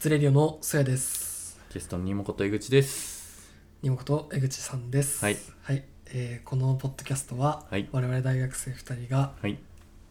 [0.00, 1.60] ツレディオのソヤです。
[1.74, 3.52] ゲストのニモこと江口です。
[3.82, 5.22] にもこと江口さんです。
[5.22, 5.36] はい。
[6.06, 9.58] えーこのポッドキャストは、はい我々大学生2人がはい。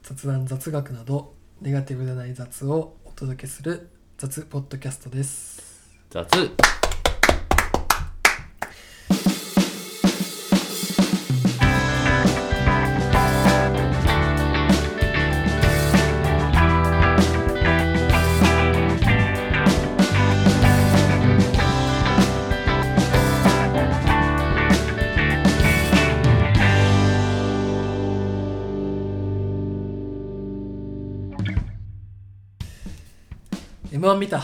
[0.04, 3.90] 雑談雑学などネガティブでない雑をお届けする
[4.20, 5.90] 雑ポッドキャストです。
[6.12, 6.28] 雑。
[34.20, 34.44] 見た。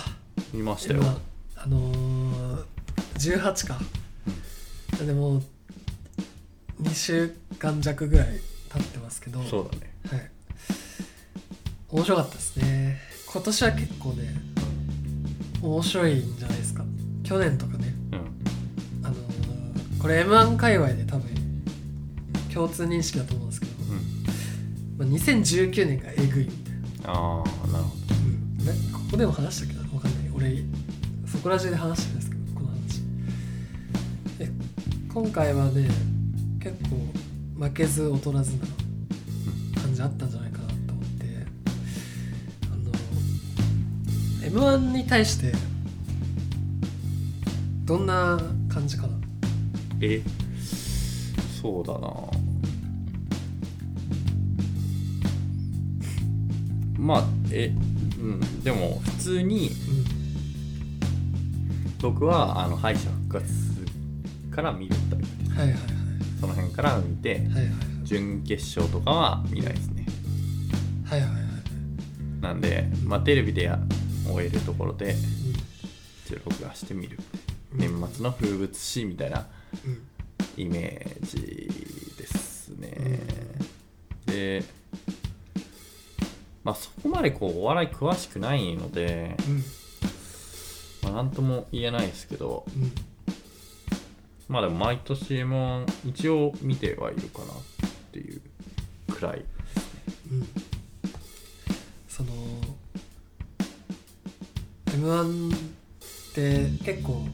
[0.54, 1.02] 見ましたよ。
[1.02, 1.18] M1
[1.58, 2.64] あのー、
[3.16, 3.80] 18か。
[5.06, 5.42] でも
[6.82, 8.28] 2週間弱ぐらい
[8.74, 9.94] 経ってますけど、そうだね。
[10.10, 10.32] はい。
[11.90, 13.00] 面白かったですね。
[13.32, 14.34] 今年は結構ね、
[15.62, 16.84] 面白いんじゃないですか。
[17.24, 19.05] 去年とかね、うん。
[19.05, 21.32] あのーこれ M1 界隈で多分
[22.54, 24.99] 共通認識だと思うんですけど、うん。
[24.99, 26.74] まあ、2019年がえぐいみたい
[27.14, 27.20] な。
[27.20, 27.96] ああ、なるほ
[28.60, 29.74] うん、ね、ここでも話したっけ？
[29.74, 29.74] ど
[30.46, 30.63] わかんない
[31.24, 33.01] 俺そこら中で話してるんですけどこの話
[34.38, 34.52] で
[35.13, 35.90] 今回はね
[36.60, 36.98] 結構
[37.63, 38.65] 負けず劣らずな
[39.82, 41.26] 感じあったんじゃないかなと思って
[42.71, 42.87] あの
[44.46, 45.52] m 1に対して
[47.85, 49.09] どんな感じかな？
[49.09, 49.15] ど。
[50.02, 50.21] え？
[51.62, 52.09] そうだな。
[56.98, 57.71] まあ、え、
[58.20, 58.63] うん。
[58.63, 59.70] でも、普通に、
[62.01, 63.46] 僕は、あの、敗者復活
[64.51, 65.53] から見るタイプう。
[65.53, 65.81] んはいはいはい。
[66.40, 67.72] その辺から見て、はいはい
[68.06, 70.06] 準決勝とかは見ないですね。
[71.06, 72.41] はいはいはいはい。
[72.41, 73.79] なんで、まあ、テレビでや
[74.31, 75.16] 終えるところで、
[76.29, 77.18] 録画してみる。
[77.18, 77.22] ん。
[77.74, 79.47] 年末の風物詩みたいな
[79.84, 80.02] うん。
[80.56, 83.20] イメージですね。
[84.28, 84.64] で、
[86.64, 89.64] まあそこまでこうお笑い詳しくないので、うん
[91.16, 92.92] まあ、なんとも言えないですけど、うん。
[94.50, 98.42] まあでも毎年も一応見てはいるかなっていう
[99.14, 99.46] くらい。
[100.30, 100.48] うん。
[102.09, 102.30] その
[104.94, 105.59] m 1っ
[106.34, 107.26] て結構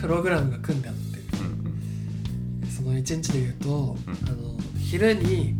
[0.00, 3.98] プログラムが組んであってうんその1日で言うと、ん。
[4.26, 5.54] あの昼に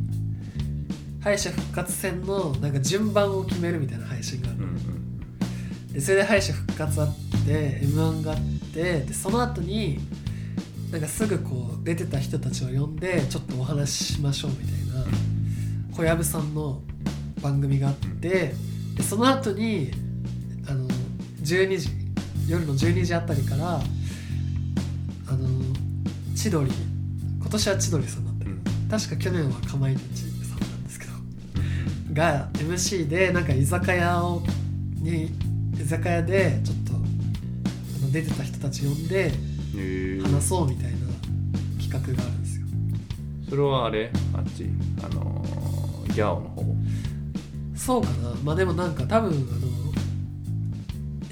[1.20, 5.09] 敗者復活戦のなんか順番を決めるみたいな配信があるうんうん
[5.93, 7.16] でそれで敗者復活あっ
[7.47, 8.38] て m 1があっ
[8.75, 9.99] てでその後に
[10.91, 15.06] なんかすぐこう出てた人たちを呼んでちょっとお話ししましょうみたいな
[15.93, 16.81] 小籔さんの
[17.43, 18.54] 番組があって
[18.94, 19.91] でその後に
[20.69, 20.88] あの
[21.43, 21.91] 12時
[22.48, 23.81] 夜の12時あたりから
[25.28, 25.48] あの
[26.34, 26.71] 千鳥
[27.38, 28.88] 今年は千鳥さんだったけど、うん。
[28.88, 31.12] 確か去年はかまいたちさんなんですけど
[32.15, 34.43] が MC でなんか居酒屋を
[34.97, 35.31] に
[35.81, 36.97] 居酒屋でちょっとあ
[38.05, 39.31] の出てた人たち呼んで
[40.22, 40.99] 話そうみたいな
[41.81, 42.66] 企画があるんですよ。
[43.49, 44.11] それはあれ？
[44.34, 44.66] あっち？
[45.03, 46.65] あのー、ギャオの方？
[47.77, 48.34] そうかな。
[48.44, 49.39] まあでもなんか多分あの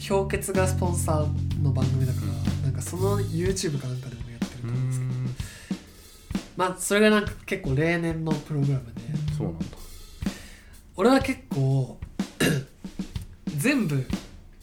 [0.09, 2.27] 氷結がスポンサーの番組だから、
[2.63, 5.11] なんかその YouTube かなんかでもやってるとう思うんですけど。
[5.13, 5.35] ん。
[6.57, 9.01] まあそれがなんか結構例年のプログラムで。
[9.37, 9.67] そうなんだ。
[10.95, 11.99] 俺は結構
[13.59, 14.07] 全部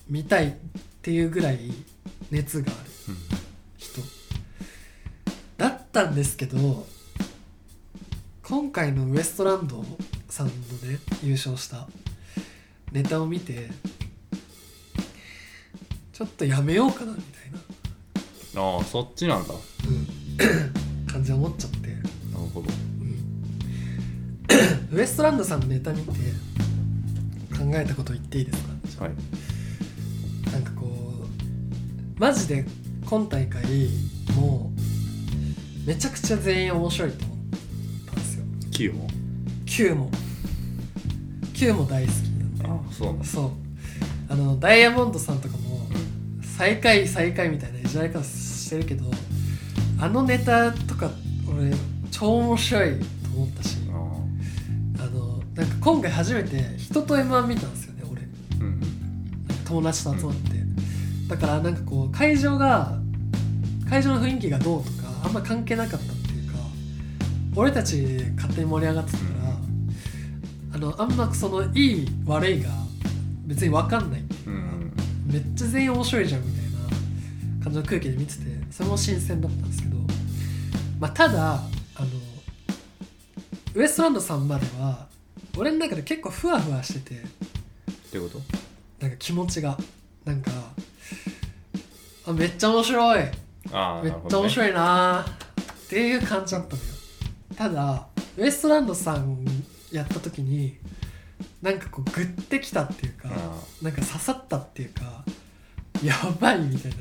[0.07, 0.53] 見たいっ
[1.01, 1.59] ていうぐらい
[2.31, 2.79] 熱がある
[3.77, 4.01] 人。
[5.57, 6.85] だったんですけど
[8.41, 9.85] 今回のウエストランド
[10.29, 11.87] さんのね優勝した
[12.91, 13.69] ネタを見て
[16.11, 17.51] ちょっとやめようかなみたい
[18.53, 19.53] な、ああそっちなんだ。
[19.53, 20.07] なうん、
[21.07, 21.95] 感じで思っちゃって、る
[22.53, 22.67] ほど。
[24.91, 24.97] うん。
[24.97, 26.11] ウエストランドさんのネタ見て
[27.57, 29.05] 考えたこと言っていいですか？
[29.05, 29.13] はい
[32.23, 32.63] マジで
[33.05, 33.61] 今大会
[34.37, 34.71] も
[35.83, 37.37] うめちゃくちゃ全員面白いと思っ
[38.05, 38.45] たんですよ。
[38.71, 39.09] 9も
[39.65, 40.09] ？Q も。
[41.53, 42.65] Q も大好きなんで。
[42.65, 43.51] ああそうそう。
[44.29, 45.81] あのダイヤモンドさんとかも
[46.57, 49.03] 最下位最下位みたいないじられ方してるけど
[49.99, 51.11] あのネタとか
[51.53, 51.73] 俺
[52.09, 53.05] 超面白いと
[53.35, 53.79] 思ったし。
[53.91, 58.21] ああのなんか今回初めて人と m 1見たんですよね俺。
[58.21, 58.25] あ
[58.61, 58.81] うん。
[59.65, 60.52] 友達と集まって、
[61.33, 62.93] だからなんかこう会場が
[63.89, 66.59] 会場の雰囲気がどうとかあんま関係なかったっていうか
[67.55, 72.69] 俺たちで勝手に盛り上がってたから、あのあんまそのいい悪いが
[73.47, 74.93] 別に分かんないっていううか、ん。
[75.25, 76.69] めっちゃ全員面白いじゃんみたいな
[77.63, 79.97] 感じの空気で見ててそれも新鮮だったんですけど、
[80.99, 81.59] まあ、ただあ
[81.99, 82.07] の
[83.73, 85.07] ウエストランドさんまでは
[85.57, 87.25] 俺の中で結構ふわふわしててっ
[88.11, 88.39] てこと？
[88.99, 89.75] なんか気持ちが。
[90.25, 90.51] なんか
[92.25, 93.23] あめっちゃ面白い。
[93.71, 96.87] ああめっちゃ面白いなーっていう感じだったのよ。
[97.55, 99.45] ただウエストランドさん
[99.91, 100.77] やった時に
[101.61, 105.23] なんかこうグッてきたっていうかあなんか刺さったっていうか
[106.03, 106.97] やばいみたいな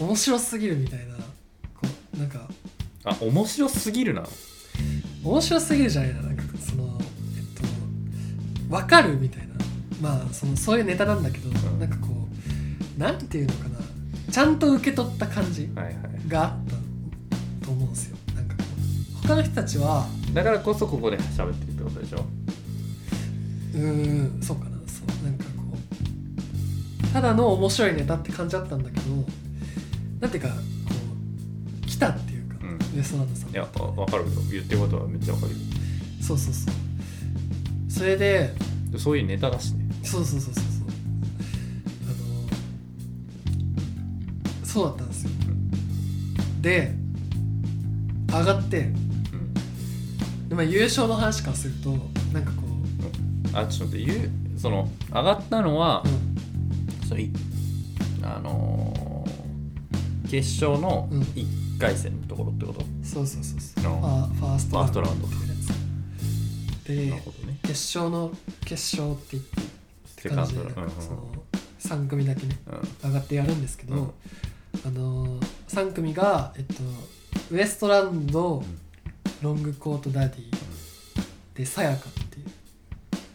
[0.00, 0.06] うん。
[0.08, 2.48] 面白すぎるみたいなこうなんか
[3.04, 4.24] あ面白すぎるな。
[5.24, 6.98] 面白すぎるじゃないななんかその
[7.36, 9.54] えっと分かるみたいな。
[10.00, 11.80] まあそのそういうネタなんだけど、ん。
[11.80, 12.28] なんかこ
[12.96, 13.67] うなんていうのかな
[14.30, 15.70] ちゃんと受け取った感じ
[16.28, 16.50] があっ
[17.60, 18.16] たと思うんですよ。
[18.34, 18.54] なんか
[19.22, 22.24] 他の人たちはだからこそここで喋ってるってことでしょ？
[23.74, 25.24] うーんそうかなそう。
[25.24, 29.06] なんかこうただの面白いネタって感じだったんだけど
[30.20, 30.54] なんていうかこ
[31.82, 32.74] う来たっていうか、うん。
[32.96, 33.50] ウエストランドさん。
[33.50, 34.30] いやわわかるよ。
[34.50, 35.58] 言ってることはめっちゃわかるよ。
[36.20, 36.74] そうそうそう。
[37.90, 38.52] それで
[38.90, 39.86] でそういうネタだしね。
[40.02, 40.64] そうそうそうそう
[44.78, 45.30] そうだったんですよ。
[46.60, 46.94] で
[48.28, 50.48] 上がってうん。
[50.48, 51.90] で、まあ、優勝の話からすると
[52.32, 52.62] なんかこ
[53.54, 57.30] あちょっと待ってその上がったのはう、うん、そのい
[58.22, 61.22] あのー決勝のうん。
[61.22, 63.84] 1回戦のところってこと、そうそうそうそう。
[63.84, 65.28] のファファーストファーストラウンド
[66.88, 67.58] でなるほどね。
[67.62, 68.32] 決勝の
[68.64, 69.62] 決勝って言って
[70.22, 71.28] セカンド感じでうんうんその
[71.80, 72.58] 3組だけね
[73.04, 73.08] うん。
[73.10, 74.10] 上がってやるんですけど、うん
[74.86, 76.74] あのー、3組が、えっと、
[77.50, 78.62] ウエストランド、
[79.42, 80.50] ロングコートダディ
[81.54, 82.46] でさやかっていう。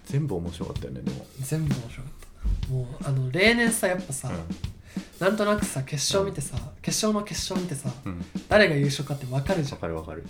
[0.06, 2.14] 全部面白かったよねでも、全部面白かっ
[2.68, 2.72] た。
[2.72, 4.32] もうあの例年さやっぱさ、
[5.20, 8.12] なんとなくさ決勝見てさ決勝の決勝見てさうん。
[8.14, 10.24] うん誰が優勝かって分かるじゃわんかるわかる。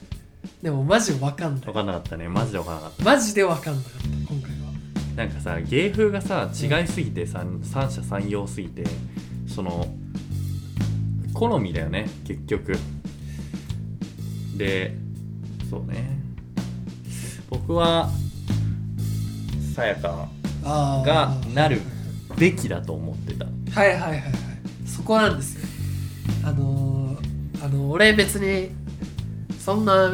[0.61, 1.67] でもマジ分かんない。
[1.67, 3.03] わかんなかったねマジでわかんなかった。
[3.03, 4.73] マジで分かんなかった今回は。
[5.15, 8.83] なんかさ芸風がさ違いすぎてさ、三者三様すぎて
[9.47, 9.85] その
[11.33, 12.77] 好みだよね結局。
[14.57, 14.95] で
[15.69, 16.19] そうね。
[17.49, 18.09] 僕は
[19.75, 20.27] さやか
[20.63, 21.81] がなる
[22.37, 23.45] べきだと思ってた。
[23.45, 24.31] はいはいはいはい。
[24.85, 25.67] そこなんですよ。
[26.45, 28.69] あのー、あの俺別に
[29.59, 30.13] そんな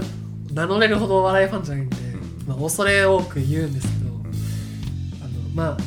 [0.54, 2.48] 名乗れるほどお笑いファンじゃないんで、ん。
[2.48, 4.20] まあ、恐れ多く言うんですけど、ん。
[5.22, 5.78] あのまあ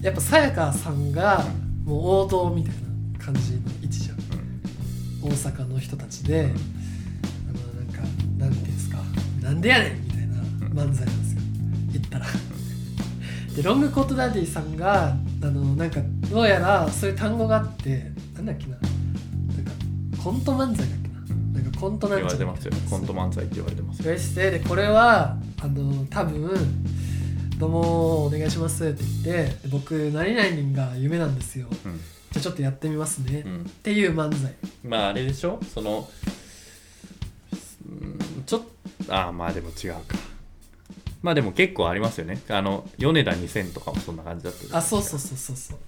[0.00, 1.44] やっぱさやかさんが
[1.84, 2.74] もう王道みたい
[3.18, 3.75] な感じの
[5.26, 8.00] 大阪の人たちで、あのなんか
[8.38, 8.98] なんていうんですか
[9.42, 10.36] なんでやねんみたいな
[10.84, 11.40] 漫才なんですよ。
[11.92, 12.26] 言ったら。
[13.56, 16.00] でロングコートダディさんがあのなんか
[16.30, 18.70] どうやらそういう単語があってなんだっけな。
[18.72, 18.80] なん
[19.64, 21.60] かコント漫才だっけな。
[21.60, 22.70] なんかコントなんちゃら言われてますよ。
[22.70, 24.04] ねコント漫才って言われてますよ。
[24.04, 26.50] 言われててでこれはあの多分
[27.58, 31.66] 「どうもお願いします」って言ってで僕何々が夢なんですよ。
[31.84, 32.00] うん
[32.40, 33.64] じゃあちょっとやってみますね、っうん。
[33.82, 34.54] ていう漫才。
[34.84, 35.58] まああれでしょ？
[35.72, 36.08] その
[37.88, 38.62] うんちょっ
[39.06, 40.00] とああまあでも違うか。
[41.22, 42.40] まあでも結構ありますよね。
[42.48, 45.78] あの米田2000とかもそんな感じだったあそうそうそうそうそう。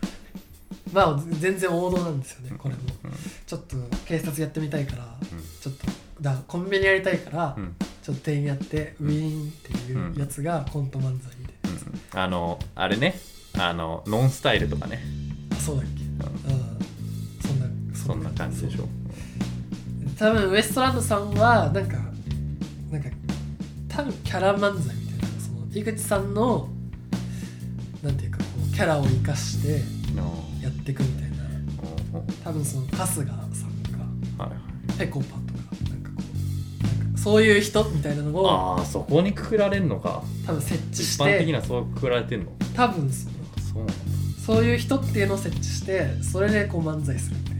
[0.92, 2.81] まあ全然王道なんですよねこれも。
[3.05, 3.10] うん。
[3.46, 3.76] ちょっと
[4.06, 5.43] 警察やってみたいからうん。
[5.60, 5.86] ちょっと
[6.20, 7.76] だコンビニやりたいから、うん。
[8.02, 11.55] ちょっと店員やってウィーンっていうやつがコント漫才で、
[12.14, 12.19] うん。
[12.19, 13.14] あのあれね。
[13.58, 15.02] あのノンスタイルとかね。
[15.52, 16.07] あそうだっけ
[17.41, 18.89] そんなそんな感じでしょ。
[20.19, 21.98] 多分ウエストランドさんはなんか
[22.91, 23.08] なんか
[23.89, 26.69] 多分キャラ漫才みたいなその井口さんの
[28.03, 30.63] なんていうかこうキャラを生かしてうん。
[30.63, 31.39] やっていくみたいな。
[32.44, 33.27] 多分その春日さんと
[33.93, 33.98] か
[34.43, 34.58] はいはい。
[34.98, 35.39] ぺこぱとか
[35.91, 36.22] なんかこ
[36.81, 40.22] うなんかそういう人みたいなのをああそこにくくられんのか。
[40.46, 42.53] 多分設置し一般的にてはそうくくられてんの？
[42.75, 43.34] 多分その
[43.72, 43.93] そうなんだ
[44.48, 47.55] そういう人っていうのを設置してそれでこう漫才するみたい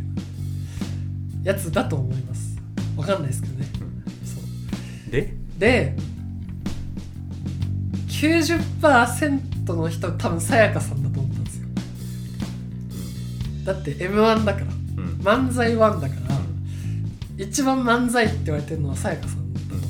[1.45, 2.57] なやつだと思います。
[2.97, 3.67] わかんないですけどね。
[4.25, 5.11] そう。
[5.11, 5.35] で？
[5.59, 5.95] で
[8.09, 11.69] 90%の人多分さやかさんだと思ったんですよ。
[13.67, 14.71] だって m 1だからうん。
[14.71, 16.39] うん漫才1だから
[17.37, 19.89] 一番漫才って言われてるのはさやかさんだと思うね。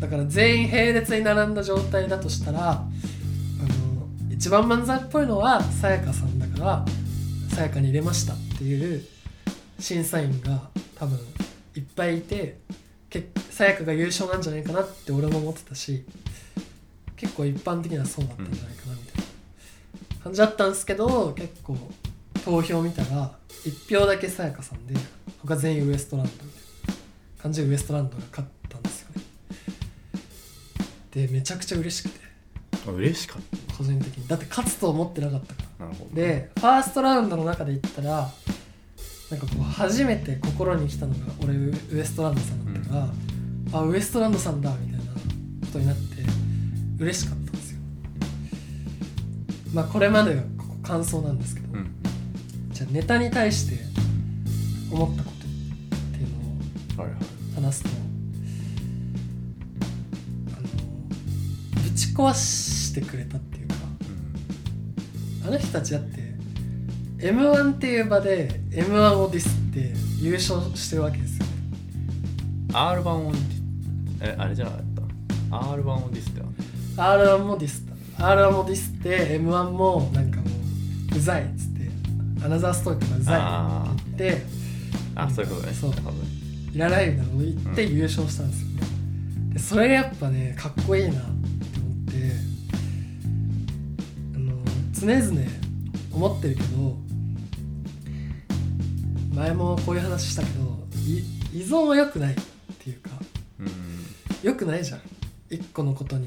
[0.00, 2.88] だから全員並列に並んだ状態だとしたらあの
[4.32, 6.29] 一番漫才っぽいのはさやかさん
[6.60, 6.84] だか
[7.50, 9.02] らさやかに入れましたっていう
[9.78, 11.18] 審査員が多分
[11.74, 12.58] いっぱいいて
[13.08, 16.04] けさやかが優勝なんじゃないかなって俺も思ってたし
[17.16, 21.78] 結構一般的にはそうだったんじゃないかなみたいな感じだったんですけど結構
[22.44, 23.32] 投票見たら
[23.64, 24.94] 1票だけさやかさんで
[25.40, 26.48] 他全員ウエストランドみたい
[26.88, 29.22] な感じでウエストランドが勝ったんですよね。
[31.12, 32.20] でめちゃくちゃ嬉しくて。
[32.86, 33.42] あ嬉しかっ
[33.76, 34.28] 個人的に。
[34.28, 35.69] だって勝つと思ってなかったから。
[35.69, 38.30] たなるほどでファーストラウンドの中で言ったら
[39.30, 42.96] なんかこう初めて心に来たのが俺ウウエストランドさんだったか
[43.72, 45.18] ら、あウエストランドさんだみたいなこ
[45.72, 46.02] とになって
[46.98, 47.78] 嬉しかったんですよ。
[49.72, 51.94] まあこれまでがここ感想なんですけど、うん。
[52.72, 53.78] じゃあネタに対して
[54.90, 55.38] 思ったことっ
[56.10, 56.28] ていう
[56.96, 57.88] のを話すと
[60.56, 63.49] あのぶち壊してくれたって
[65.50, 66.20] あの人たちだって
[67.18, 71.52] m 1っていう場で m 1をディスって優勝してるわけですよね。
[72.68, 73.42] うん R 版をディ
[74.20, 74.80] えあれじゃなかっ
[75.50, 76.40] た？R 版をディスって
[76.96, 80.46] な r 1もディスった r 1もディスって m 1もなんかも
[81.14, 84.46] ううざいっつってアナザーストーリーとかうざいって言って
[85.16, 85.72] あそういうことね。
[85.72, 85.90] そう。
[85.90, 86.12] 多分。
[86.72, 88.86] いらないみたいなこと言って優勝したんですよね、
[89.54, 91.20] でそれがやっぱねかっこいいな。
[91.20, 91.24] っ
[95.00, 95.40] 常々
[96.12, 96.96] 思ってるけど
[99.34, 102.36] 前もこういう話したけどい依存は良くないっ
[102.78, 103.10] ていうか
[103.60, 103.70] うん。
[104.42, 105.00] 良くないじゃん。
[105.48, 106.26] 一個のことに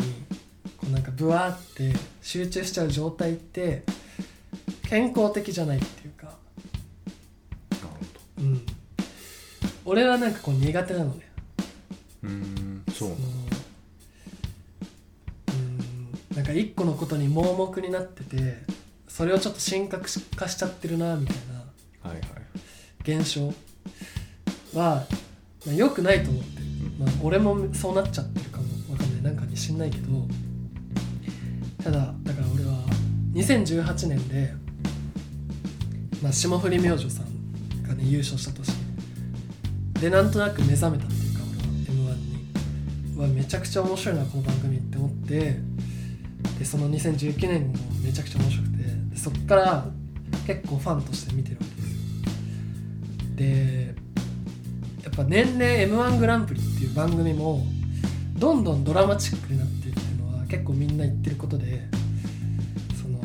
[0.77, 3.83] こうなんかブワーって集中しちゃう状態って
[4.89, 6.25] 健康的じゃないっていうか。
[6.25, 8.43] なるほど。
[8.43, 8.65] うん。
[9.85, 11.29] 俺はなんかこう苦手なのね。
[12.23, 12.62] うん
[16.43, 18.63] なんか一個のことに盲目になってて
[19.07, 20.03] それをちょっと深刻
[20.35, 21.35] 化しちゃってるなみたい
[22.03, 22.21] なはい
[23.01, 23.47] 現象
[24.77, 25.05] は、
[25.65, 26.65] まあ、良くないと思ってる、
[26.99, 29.21] まあ、俺もそうなっちゃってるかもわかんない。
[29.21, 30.27] なんかに知んないけど
[31.81, 32.83] ただだから俺は
[33.33, 34.53] 2018年で、
[36.21, 38.69] まあ、霜降り明星さんがね優勝した年。
[40.01, 42.19] でなんとなく目覚めたっていうか俺は m
[43.05, 43.21] 1に。
[43.21, 45.72] はめちゃくちゃ面白いなこの番組って思って
[46.59, 48.77] でその2019年もめちゃくちゃ面白くて
[49.11, 49.85] でそっから
[50.47, 51.99] 結構ファンとして見てるわけですよ。
[53.35, 53.95] で
[55.03, 57.65] やっぱ年々 m 1グランプリっていう番組も
[58.37, 61.81] どんどんドラマチックになってるっていうのは結構みんな言ってることで
[63.01, 63.19] その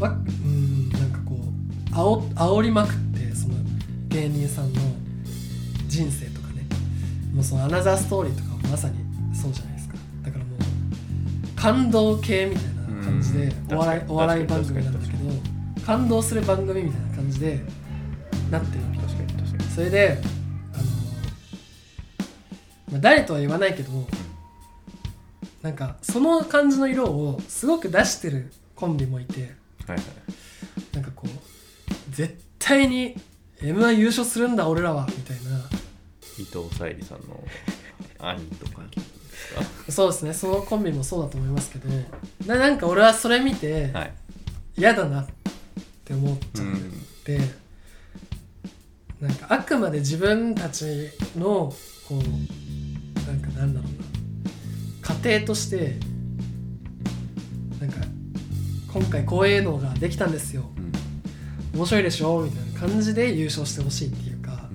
[0.00, 3.54] わうんなんかこうあお煽りまくってその
[4.08, 4.80] 芸人さんの
[5.88, 6.64] 人生とかね。
[7.34, 9.01] もうそのアナザーストーリーとかはまさに
[9.42, 9.94] そうじゃないですか。
[10.22, 13.74] だからもう感動系みたいな感じでうん。
[13.74, 17.60] お笑いお笑い番組なんだけど感動する番組みたいな感じで
[18.50, 18.98] なってるわけ。
[18.98, 19.70] 確かに確かに。
[19.70, 20.18] それで
[20.74, 20.84] あの、
[22.92, 23.90] まあ、誰とは言わないけど
[25.62, 29.54] なんかその感じの色をすごく出してるコンビもいて
[29.86, 30.00] はいはい。
[30.94, 33.16] なんかこう絶対に
[33.60, 35.58] m 1優勝するんだ俺らはみたいな。
[36.38, 37.44] 伊藤沙莉さんの
[38.18, 38.82] 兄とか
[39.52, 39.92] ですか？
[39.92, 40.32] そうですね。
[40.34, 41.88] そのコンビもそうだと思いますけど
[42.46, 44.12] ななんか俺はそれ見てはい。
[44.76, 45.26] 嫌だなっ
[46.04, 46.66] て思っちゃっ
[47.24, 47.38] て、
[49.20, 51.74] なんかあくまで自分たちの
[52.08, 55.14] こうなんかなんだろうな。
[55.22, 55.98] 家庭として
[57.80, 57.98] なんか
[58.92, 60.64] 今回こういうのができたんですよ。
[61.74, 61.78] うん。
[61.78, 62.40] 面白いでしょ？
[62.42, 64.68] みたいな感じで優勝してほしいっていうか、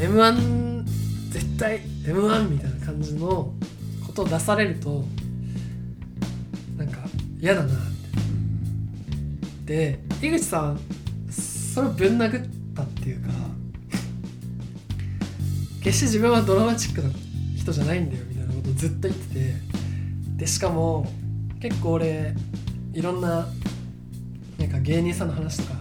[0.00, 0.84] m 1
[1.30, 3.52] 絶対 m 1みたいな感じの
[4.06, 5.04] ことを出されると
[6.76, 6.98] なんか
[7.40, 7.76] 嫌だなっ
[9.66, 10.80] てで井口さん
[11.30, 13.30] それをぶん殴ったっていうか
[15.82, 17.08] 決して自分はドラマチックな
[17.56, 19.70] 人じゃないんだよみたいなことをずっと言ってて。
[20.40, 21.06] でしかも
[21.60, 22.34] 結構俺
[22.94, 23.46] いろんな
[24.58, 25.78] なんか芸人さんの話とか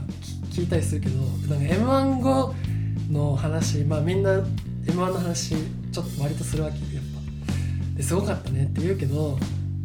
[0.51, 2.53] 聞いたりするけどなんか m 1後
[3.09, 4.45] の話まあみんな m
[4.86, 5.55] 1の話
[5.91, 7.19] ちょっと割とするわけよやっぱ。
[7.96, 9.38] ですごかったねって言うけど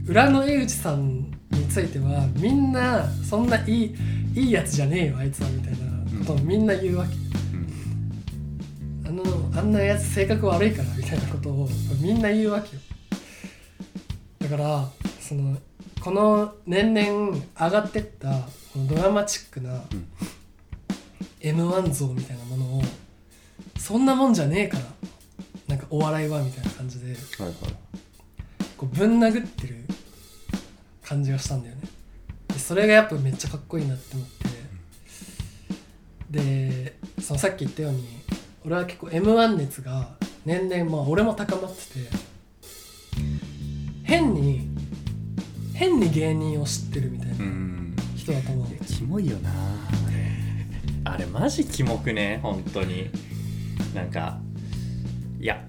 [0.07, 3.97] 裏の江口さんについてはみんなそんないい
[4.35, 5.79] いいやつじゃねえよあいつはみたいな
[6.21, 7.15] ことをみんな言うわけ、
[9.09, 9.23] あの
[9.57, 11.69] あんなやつ性格悪いからみたいなことを
[12.01, 12.83] みんな言うわけよ。
[14.41, 14.89] だから
[15.21, 15.57] その
[16.01, 18.29] この年々上がってった
[18.73, 19.83] このドラマチックな
[21.41, 22.83] m 1像みたいなものを
[23.79, 24.85] そんなもんじゃねえから
[25.69, 27.55] なんかお笑いはみたいな感じではいはい。
[28.77, 29.77] こうぶん殴ってる
[31.03, 31.83] 感じがしたんだよね。
[32.49, 34.45] でそれがやっぱめっちゃかっこいいなって思って。
[36.31, 38.07] でそのさっき言ったように
[38.65, 42.09] 俺は結構 m 1熱が年々まあ俺も高まってて
[44.03, 44.69] 変に
[45.75, 47.97] 変に芸人を知ってるみたいなうん。
[48.17, 50.31] 人だと思う、いやキモいよなあれ。
[51.05, 52.41] あれマジキモくね？
[52.43, 53.11] 本当に。
[53.95, 54.39] なんか
[55.45, 55.63] いや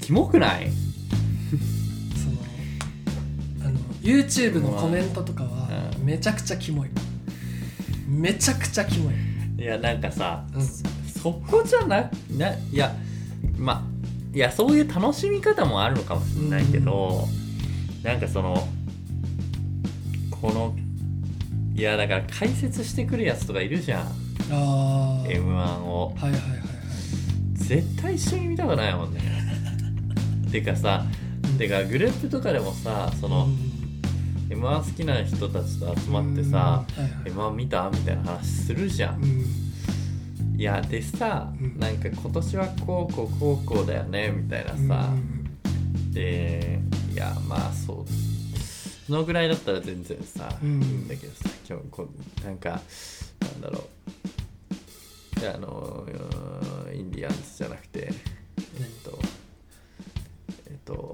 [0.00, 0.70] キモくない？
[2.14, 6.04] そのあの YouTube のコメントとかはうん。
[6.04, 6.90] めちゃくちゃキモい。
[8.06, 9.14] めちゃくちゃキモい、
[9.60, 12.08] いやなんかさうん、そこじゃな
[12.38, 12.94] ないや
[13.58, 13.82] まあ
[14.32, 17.26] いやそういう楽しみ方もあるのかもしれないけど、
[18.04, 18.68] なんかその
[20.30, 20.76] この
[21.74, 24.06] いやだから解説してくるやつとかいるじゃん。
[24.52, 26.63] ああ m 1をはいはいはいはい
[27.66, 29.20] 絶対一緒に見たくないもんね。
[30.52, 31.04] てかさ
[31.58, 33.74] てかグループとかでもさその、うん。
[34.50, 37.02] m 1好きな人たちと集まってさうん。
[37.02, 37.22] はいはい。
[37.26, 39.22] m 1見たみたいな話するじゃん。
[39.22, 39.44] うん。
[40.56, 41.78] いやでさ、うん。
[41.78, 46.12] なんか今年はこうこうこうこうだよねみたいなさ、うん。
[46.12, 46.80] で
[47.12, 48.12] いやまあそう。
[49.06, 50.82] そのぐらいだったら全然さ、うん。
[50.82, 52.08] いいんだけどさ今日こ
[52.42, 52.80] うなんか
[53.40, 54.23] なんだろう
[55.48, 56.06] あの
[56.92, 59.18] インディアンズじゃなくてえっと
[60.66, 61.12] えっと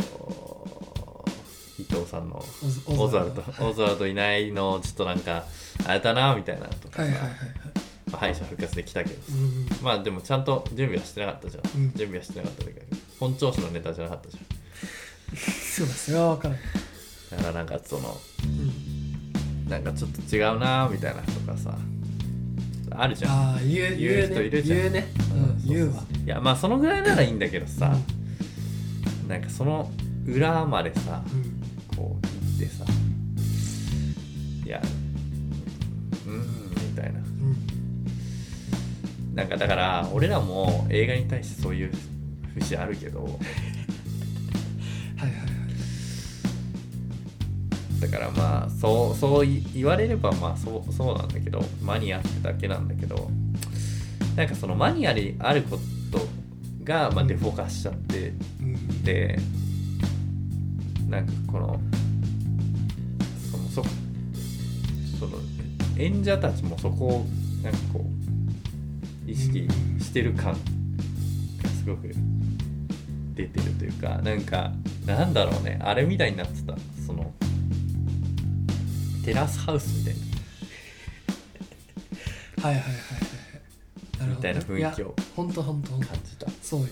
[1.78, 2.44] 伊藤さんの
[2.86, 5.44] オズワルド、はいオズワルドいないのちょっとなんか
[5.86, 7.38] あれだなみたいなとかさ、はいはいはいはい。
[8.10, 11.92] まあ敗者復活できたけどうんまあでもちゃんと準備はしてなかったじゃん、うん。
[11.94, 14.38] 準備はしてなかっただけど本調子のネタじゃなかったじ
[15.36, 19.68] そうだそれは分からないゃんだからなんかそのうん。
[19.70, 21.78] なんかちょっと違うなみたいなとかさ
[23.02, 23.30] あるじゃん。
[23.30, 24.78] ああ言う言う人いるじゃん。
[24.78, 25.08] 言うね。
[25.32, 25.42] うん。
[25.42, 26.02] うん言うわ。
[26.24, 27.94] いやまあそのぐらいならいいんだけどさ、
[29.28, 29.90] なんかその
[30.26, 31.96] 裏までさうん。
[31.96, 32.84] こう行ってさ
[34.64, 34.80] いや
[36.26, 36.40] うんうん
[36.70, 37.18] みたいな。
[37.20, 37.56] うん。
[39.34, 41.92] なんかだから俺らも映画に対してそういう
[42.54, 43.38] 節あるけど
[48.00, 53.30] だからまあそうそう言われればまあそうそうなんだけどマニアってだけなんだけど
[54.36, 55.78] なんかそのマニアであるこ
[56.10, 56.20] と
[56.82, 59.38] がまあデフォ化しちゃってうんて
[61.08, 61.80] なんかこの
[63.50, 63.84] そのそ
[65.18, 65.38] その
[65.98, 67.26] 演者たちもそこを
[67.62, 68.04] なんかこ
[69.26, 72.10] う意識してる感がすごく
[73.34, 74.72] 出てるというかなんか
[75.04, 76.74] なんだろうねあれみたいになってた。
[77.06, 77.30] その
[79.24, 80.14] テラスハウスみたい
[82.62, 83.00] はいはいはいはい
[84.18, 85.06] なるほどみたいな雰囲気を。
[85.06, 86.06] やほんとほんとほんと。
[86.06, 86.88] な感じたそうよ。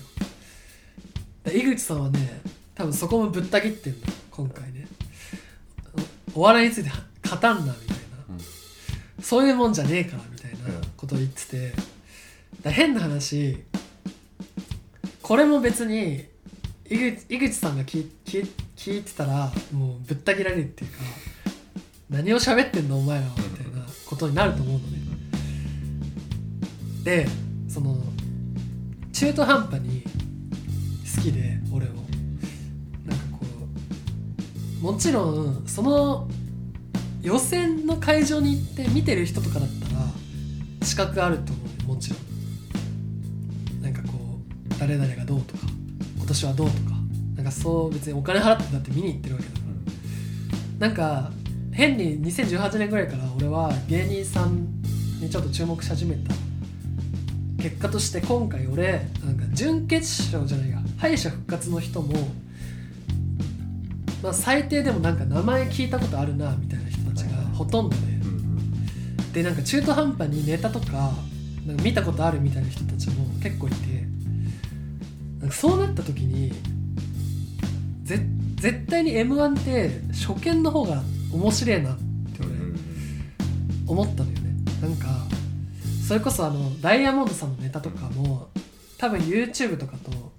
[1.44, 2.40] だ井口さんはね
[2.74, 4.86] 多分そこもぶった切ってんだ今回ね。
[6.34, 7.74] おお笑いについて語んなみたいな、
[9.20, 10.58] そういうもんじゃねえからみたいな
[10.96, 11.72] ことを言ってて、
[12.62, 13.64] だ変な話
[15.20, 16.24] これも別に
[16.88, 20.98] 井口井口さんが聞聞聞いてたらもうぶった切られるっていうか
[22.10, 24.98] 何を喋ってんのお前らはみたいなことになると思うのね。
[27.04, 27.26] で
[27.68, 27.96] その
[29.12, 30.02] 中途半端に
[31.16, 31.88] 好きで俺を。
[33.04, 33.46] なんかこ
[34.80, 36.28] うもちろんその
[37.22, 43.82] 予選の会場に行って見てる人とかだったら資格あると思うよもちろん。
[43.82, 44.38] なんかこ
[44.74, 45.66] う誰々がどうとか
[46.16, 46.98] 今年はどうとか。
[47.36, 49.60] なんかそう別にお金払ってだって見に行ってるわけだか
[50.80, 50.88] ら。
[50.88, 51.32] なんか
[51.78, 54.66] 変に2018年ぐらいから俺は芸人さん
[55.20, 56.34] にちょっと注目し始めた。
[57.62, 62.14] 結果として今回俺なんか準決勝じゃないが敗者復活の人も、
[64.24, 67.96] まあ、最低でもなんか名前聞いたことあるなみたいな人たちがほとんど
[69.32, 71.12] で、でなんか中途半端にネタとか
[71.64, 73.76] なんか見たことあるみたいな人たちも結構いて。
[75.38, 76.50] なんかそうなった時に
[78.02, 78.20] ぜ
[78.56, 82.02] 絶対に m 1って初見の方が面白いなって
[82.40, 82.48] 俺
[83.86, 84.54] 思ったのよね。
[84.80, 85.06] なんか
[86.06, 88.48] それこそあのダイヤモンドさんのネタとかも
[88.96, 90.32] 多分 YouTube とかと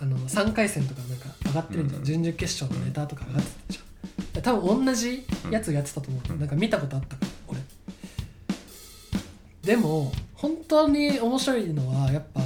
[0.00, 2.04] あの3回戦とかなんか上がってるんじゃん、うん。
[2.04, 4.42] 準々決勝のネタとか上がってたじゃん。
[4.42, 6.40] 多分同じやつやってたと思う、うん。
[6.40, 7.60] なんか見たことあったから俺。
[9.62, 12.40] でも本当に面白いのはやっぱ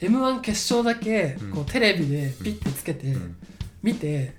[0.00, 3.16] m 1決勝だけこううテレビでピッてつけて
[3.82, 4.36] 見て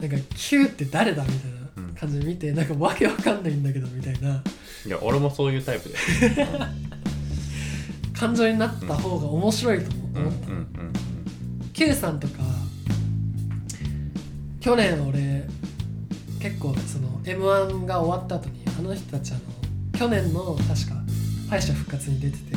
[0.00, 1.50] なんか「Q って誰だ?」みたい
[1.84, 4.42] な感じで見てなんかわけわかんないんだけどみたいな。
[4.86, 5.94] いや俺もそういうタイプで
[8.14, 10.06] 感情になった方が面白いと思う。
[10.12, 10.92] んうん思った、うん。
[11.74, 12.34] Q さんとか
[14.60, 15.46] 去年俺
[16.40, 19.40] 結構その m 1が終わった後にあの人たちあの
[19.98, 21.02] 去年の確か
[21.48, 22.56] 敗者復活に出てて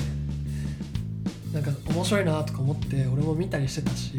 [1.54, 4.14] なんか面白いなとか思って俺も見たりしてたし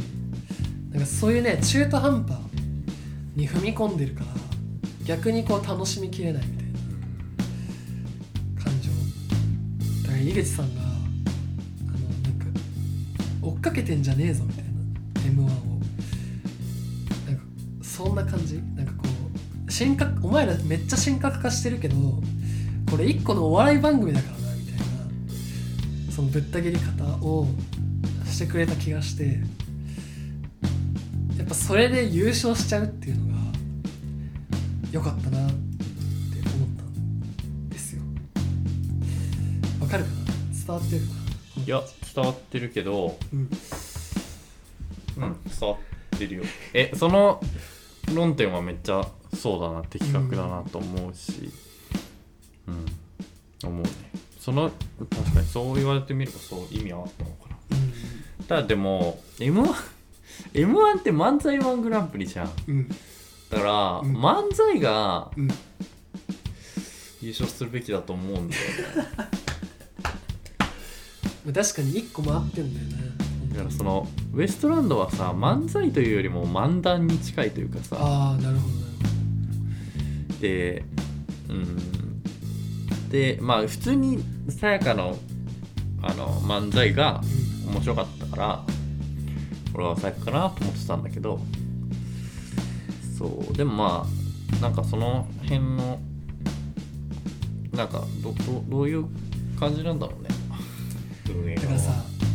[0.91, 2.39] なんかそういうね中途半端
[3.35, 4.27] に踏み込んでるから
[5.05, 6.73] 逆にこう楽しみきれないみたいな
[8.65, 8.91] 感情。
[10.03, 10.91] だから井口さんがあの
[12.23, 12.47] なんか
[13.43, 14.71] 追っかけてんじゃねえぞみたいな
[15.27, 15.49] m 1を。
[17.27, 17.43] なんか
[17.83, 18.63] そんな感じ？
[18.75, 19.09] なんかこ
[19.67, 21.97] う神格お前らめっちゃ神格化してるけど
[22.91, 24.85] これ一個のお笑い番組だからなみたいな
[26.13, 27.49] そのぶった切り方を
[28.25, 29.41] してくれた気がして
[31.45, 33.41] やっぱそれで優勝しちゃうっていうのが
[34.91, 38.03] 良かったなって思ったんですよ。
[39.79, 40.17] わかるかな？
[40.67, 41.13] 伝わってるか
[41.59, 41.63] な？
[41.63, 41.83] いや
[42.15, 43.41] 伝わってるけどうん。
[43.41, 43.49] うん
[45.17, 45.77] 伝わ
[46.17, 46.45] ってるよ。
[46.73, 47.43] えその
[48.15, 51.51] 論点はめっちゃそうだな的確だなと思うし
[52.67, 52.87] うん、
[53.69, 53.91] 思うね。
[54.41, 54.71] その
[55.11, 57.57] 確かにそう言われてみればそう意味はあったのかな。
[57.77, 59.94] うただでも m 1
[60.55, 62.47] m 1って漫才1グランプリじゃん。
[62.47, 62.89] んうん。
[63.51, 64.17] だから、うん。
[64.17, 65.49] 漫才がうん。
[67.21, 69.33] 優勝するべきだと思うんだよね。
[71.53, 73.15] 確かに一個回ってんだよね
[73.51, 77.97] だからそのウエストランドはさ漫才というよりも漫談に近いというかさ。
[77.99, 80.85] ああなるほどなるで
[81.49, 81.95] うん。
[83.11, 85.19] でまあ普通にさやかの
[86.03, 87.21] あの漫才が
[87.67, 88.65] ほど面白かったから
[89.75, 91.41] 俺はさやかかなと思ってたんだけど
[93.19, 94.07] そうでもま
[94.59, 95.99] あなんかその辺の
[97.73, 99.07] なんかどどどういう
[99.59, 100.29] 感じなんだろうね。
[101.57, 101.91] だからさ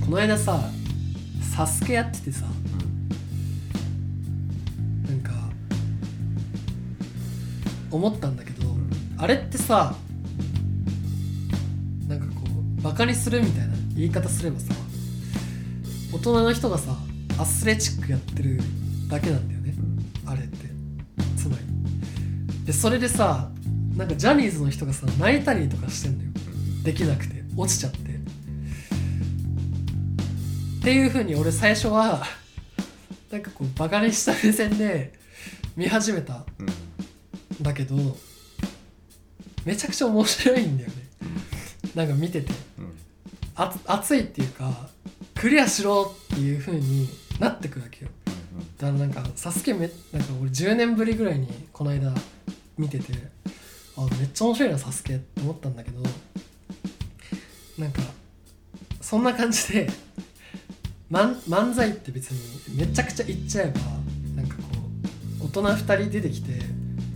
[0.05, 0.59] この間さ
[1.55, 2.45] 「サスケやっててさ
[5.07, 5.31] なんか
[7.91, 8.75] 思ったんだけど
[9.17, 9.95] あれってさ
[12.07, 12.33] なんかこ
[12.79, 14.73] うバカにするみたいな言い方すればさ
[16.11, 16.97] 大人の人がさ
[17.39, 18.59] アスレチックやってる
[19.07, 19.73] だけなんだよね。
[20.25, 20.57] あれって。
[21.37, 21.63] つまり。
[22.65, 23.49] でそれでさ
[23.95, 26.29] なんかジャニーズの人がさ泣いたりとかしてんのよ。
[26.83, 27.39] できなくて。
[27.55, 27.99] 落ちちゃって。
[27.99, 28.01] っ
[30.81, 32.23] ていう風に俺最初は
[33.31, 35.13] なんかこうバカにした目線で
[35.77, 37.63] 見始めたんうん。
[37.63, 37.95] だけど
[39.65, 40.95] めちゃくちゃ面白いんだよね。
[41.95, 42.51] なんか見てて。
[42.77, 42.93] うん。
[43.55, 44.89] あ熱いっていうか
[45.35, 47.07] クリアしろっていう風に
[47.41, 48.11] なってくわけよ。
[48.77, 52.13] だからなんか「サスケめなんか俺10年ぶりぐらいにこの間
[52.77, 53.13] 見てて
[53.95, 56.01] あめっちゃ面白いなサスケって思ったんだけど
[57.77, 58.01] なんか
[59.01, 59.89] そんな感じで
[61.11, 62.39] 漫漫才って別に
[62.75, 63.81] めちゃくちゃ言っちゃえば
[64.35, 64.63] なんかこ
[65.41, 66.51] う大人2人出てきて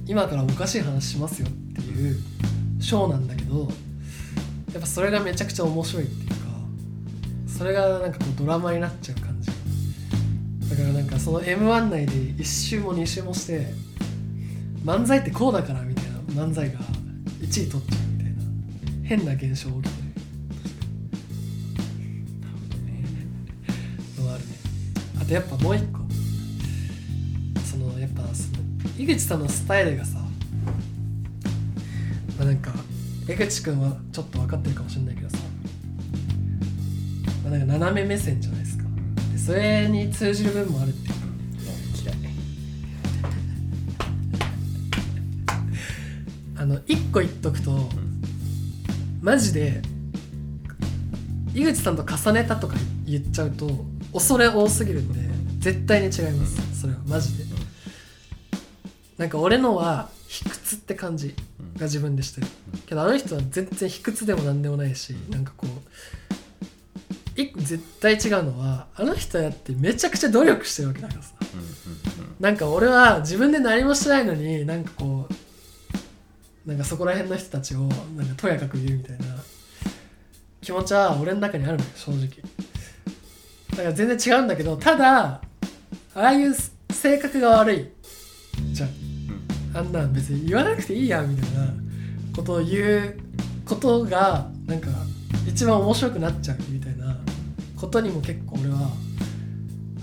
[0.05, 2.21] 今からおかしい話しますよっていう
[2.79, 3.71] ショーなんだけど
[4.73, 6.35] やっぱそれがめちゃくちゃ面白いっていうか
[7.47, 9.32] それがなんかこうドラマになっちゃう感じ
[10.69, 13.67] だからなんかその m 1内で1周も2周もして
[14.83, 16.11] 漫才ってこうだからみたいな
[16.45, 16.79] 漫才が
[17.41, 17.81] 1位取っちゃう
[18.17, 18.41] みたいな
[19.07, 20.03] 変な現象起きて。
[24.17, 24.49] るのあるね。
[25.21, 25.99] あとやっぱもう一個。
[27.65, 28.59] そのやっぱその
[28.97, 30.19] 井口さんのスタイルがさ、
[32.37, 32.71] まあ、なんか
[33.27, 35.37] 江口くんはちょっと分かってるかもしれないけどさ、
[37.43, 38.62] まあ、なんか斜め目線じゃない？
[39.45, 41.09] それに通じる部分もあるって
[42.01, 42.17] 嫌い。
[46.57, 47.89] あの一個言っとくと
[49.21, 49.81] マジで
[51.53, 52.75] 井口さんと重ねたとか
[53.05, 53.69] 言っちゃうと
[54.13, 55.19] 恐れ多すぎるんで
[55.59, 56.79] 絶対に違います。
[56.79, 57.43] それはマジで。
[59.17, 61.35] なんか俺のは卑屈って感じ
[61.77, 62.47] が自分でしてる。
[62.85, 65.72] けどあの人は全然卑屈でもなんでもないしなんかこう
[67.35, 71.33] 一個絶対違うのはあの人やってめちゃくちゃ努力してるわけだからさ。
[71.53, 71.67] うんうん
[72.39, 77.79] なんか俺は自分で何もしてないのになんかこうなんかそこら辺の人たちを
[78.17, 79.25] なんかとやかく言うみたいな。
[80.61, 82.27] 気持ちは俺の中にあるのよ正直。
[83.71, 85.41] だから全然違うんだけどただあ
[86.15, 86.55] あいう
[86.91, 87.89] 性格が悪い。
[88.73, 88.89] じゃん。
[89.75, 91.73] あんなん別に言わなくていいやみたいな
[92.35, 93.17] ことを言う
[93.65, 94.89] ことがなんか
[95.47, 96.92] 一番面白くなっちゃうみたいな
[97.83, 98.89] ことにも結構俺は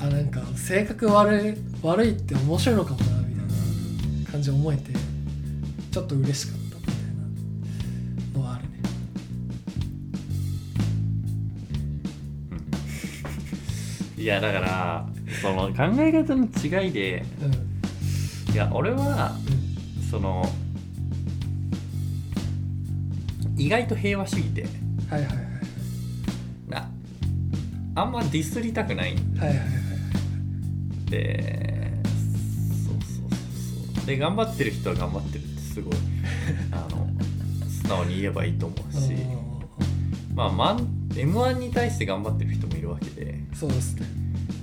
[0.00, 3.46] あなんか性格悪い悪いって面白いのかもなみたい
[4.22, 4.92] な感じで思えて
[5.90, 6.94] ちょっと嬉しかったみたい
[8.34, 8.70] なのはあるね。
[14.18, 15.08] いやだから
[15.40, 18.52] その考え方の違いでうん。
[18.52, 19.34] いや俺は
[20.10, 20.44] その
[23.56, 25.49] 意外と平和主義でうんはいはい
[28.00, 29.14] あんまディスりたくない。
[29.14, 29.70] んはいはいはいは
[31.06, 31.10] い。
[31.10, 31.92] で
[32.86, 33.36] そうそうそ
[33.92, 34.06] うそう。
[34.06, 35.94] で頑張ってる人は頑張ってるってすごい
[36.72, 37.08] あの
[37.68, 39.12] 素直に言えばいいと思うし、
[40.34, 43.38] まあマン m 1に対して頑張ってる人もいるわけで。
[43.54, 44.06] そうですね。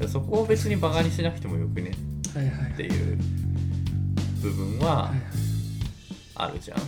[0.08, 1.92] そこを別にバカにしなくてもよくね。
[2.34, 2.72] はいはいはい。
[2.72, 3.18] っていう
[4.42, 5.14] 部分は
[6.34, 6.80] あるじゃん。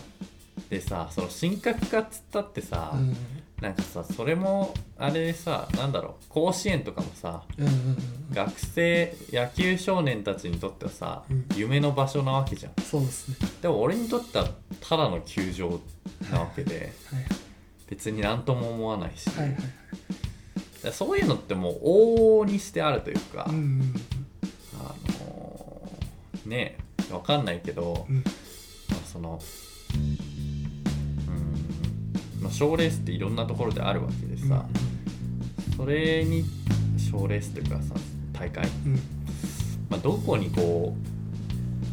[0.69, 3.15] でさその神格化っつったってさ、うん
[3.61, 7.97] なんかさそれもあれさなんだろう甲子園とかもさうんうんうん
[8.33, 11.45] 学生野球少年たちにとってはさ、うん。
[11.55, 12.73] 夢の場所なわけじゃん。
[12.83, 13.35] そうですね。
[13.63, 14.47] でも俺にとっては
[14.87, 15.79] ただの球場
[16.31, 17.25] なわけではい。
[17.89, 19.63] 別になんとも思わないし、はいはいはい。
[20.83, 23.93] でそういうのってもう往々にしてあるというか、うんうん
[24.79, 24.93] あ
[25.23, 26.77] のーね
[27.09, 28.17] えわかんないけど、うん。
[28.17, 28.21] ま
[28.91, 29.41] あその
[29.95, 30.17] うん
[32.49, 34.65] まあ賞レースっていろんなところであるわけでさ、
[35.77, 36.43] それに
[36.97, 37.93] 賞レースというかさ
[38.33, 38.93] 大会、うん。
[38.93, 38.99] うん
[39.89, 40.95] まあ、どこにこ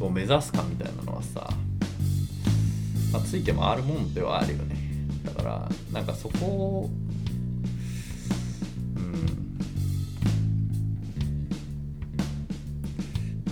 [0.01, 1.49] うを目指すかみたいなのはさ、
[3.13, 4.77] まあ、ついてもあるもんではあるよね。
[5.25, 6.91] だからなんかそこを
[8.97, 9.13] うん。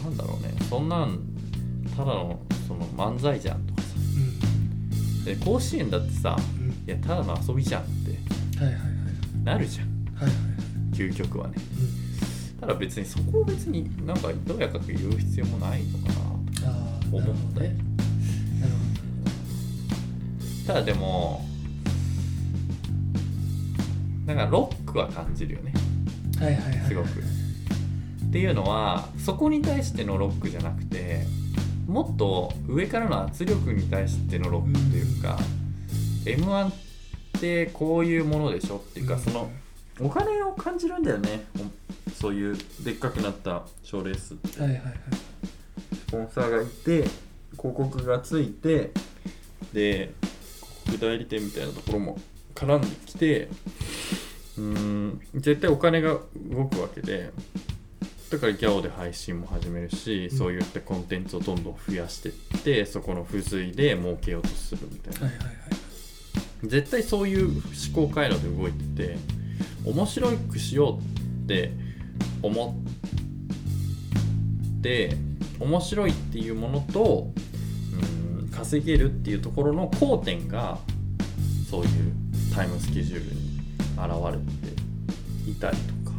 [0.03, 0.55] なんだろうね。
[0.69, 1.21] そんなん
[1.97, 2.39] ただの
[2.69, 3.89] その漫才じゃんとかさ。
[5.25, 8.19] で甲子園だってさうんうんいやただの遊びじゃんって。
[9.43, 9.89] なるじゃん。
[10.17, 10.35] はいはい
[10.93, 11.55] 究極はね。
[12.59, 16.15] うただ別にそこを別になんかどうやかく言う必要もないのかな
[17.11, 17.61] と思った。
[20.67, 21.45] ただでも
[24.25, 25.75] なんかロックは感じるよね。
[26.35, 26.89] ほどはいはいはい。
[26.89, 27.09] すごく。
[27.09, 31.25] っていうのはそこに対してのロックじゃなくて
[31.87, 35.39] もっと上からの圧力に対してのロックっていうか、
[36.27, 36.73] m 1っ
[37.41, 39.21] てこういうものでしょっていうか、うん。
[39.21, 39.51] その
[40.01, 41.45] お金を感じるんだよね。
[42.19, 44.61] そういうでっかくなった賞レースって。
[44.61, 44.95] はいはいはい。
[46.09, 47.09] スポンサーがいて
[47.57, 48.91] 広告がついて
[49.73, 50.13] で
[50.85, 52.19] 広告代理店みたいなところも
[52.55, 53.49] 絡んできて
[54.57, 56.19] うーん絶対お金が
[56.51, 57.33] 動くわけで
[58.31, 60.39] だからギャオで配信も始めるし、うん。
[60.39, 65.57] そういったコンテンツをどんどん増やしていってそこの付随で儲けようとするみたいな、はいはいはい
[66.69, 69.17] 絶対そういう思考回路で動いてて
[69.85, 71.73] 面白くしようって
[72.43, 72.77] 思
[74.79, 75.17] って
[75.61, 77.31] 面白いっていうものと
[78.41, 80.79] うん稼げるっていうところの交点が
[81.71, 81.91] そういう
[82.55, 83.55] タイムスケジュールに
[83.97, 84.71] 現れ
[85.45, 86.17] ていたりとか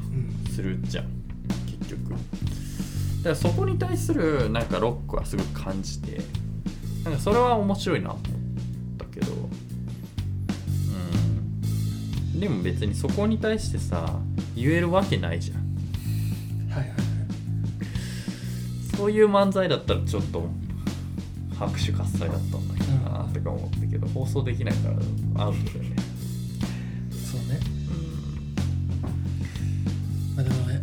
[0.54, 1.06] するじゃん
[1.80, 2.12] 結局。
[2.12, 6.22] だからそこに対するなんかロックはすごく感じて
[7.04, 8.35] なんかそれは面白いなと思
[12.40, 14.20] でも別にそこに対してさ
[14.56, 15.58] 言えるわけないじゃん。
[16.72, 16.98] はいはいはい
[18.96, 20.48] そういう漫才だったらちょっと
[21.60, 24.96] 拍手喝采だったんだけどなとか思ったけど放送できないから
[25.44, 25.96] アウトだよね。
[27.12, 27.60] そうね。
[30.34, 30.36] うん。
[30.36, 30.82] まあでもね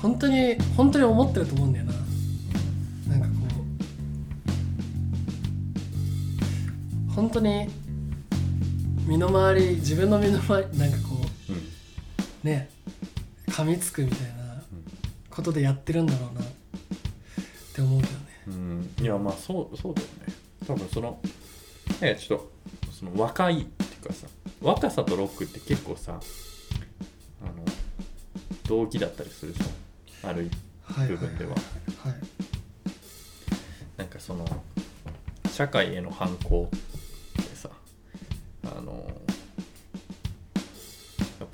[0.00, 1.92] 本当に本当に思ってると思うんだよな。
[3.08, 3.32] なんかこ
[7.10, 7.68] う本当に
[9.08, 11.16] 身の回り自分の身の回りなんかこ
[11.48, 11.56] うん。
[11.56, 11.60] う
[12.44, 12.68] ね
[13.48, 14.62] 噛みつくみたいな
[15.30, 16.44] ことでやってるんだろうなっ
[17.74, 18.18] て思うけどね。
[18.48, 20.34] うん、いやまあそうそうだよね。
[20.66, 21.18] 多分その
[22.02, 22.40] ねちょっ
[22.86, 24.26] とその若いっていうかさ
[24.60, 26.20] 若さとロックって結構さ
[27.40, 27.52] あの
[28.68, 30.30] 動機だったりするじゃん。
[30.30, 30.50] ある
[30.82, 31.08] はい。
[31.08, 31.52] 部分では。
[31.52, 31.60] はい。
[33.96, 34.44] なんかその
[35.50, 36.87] 社会への反抗って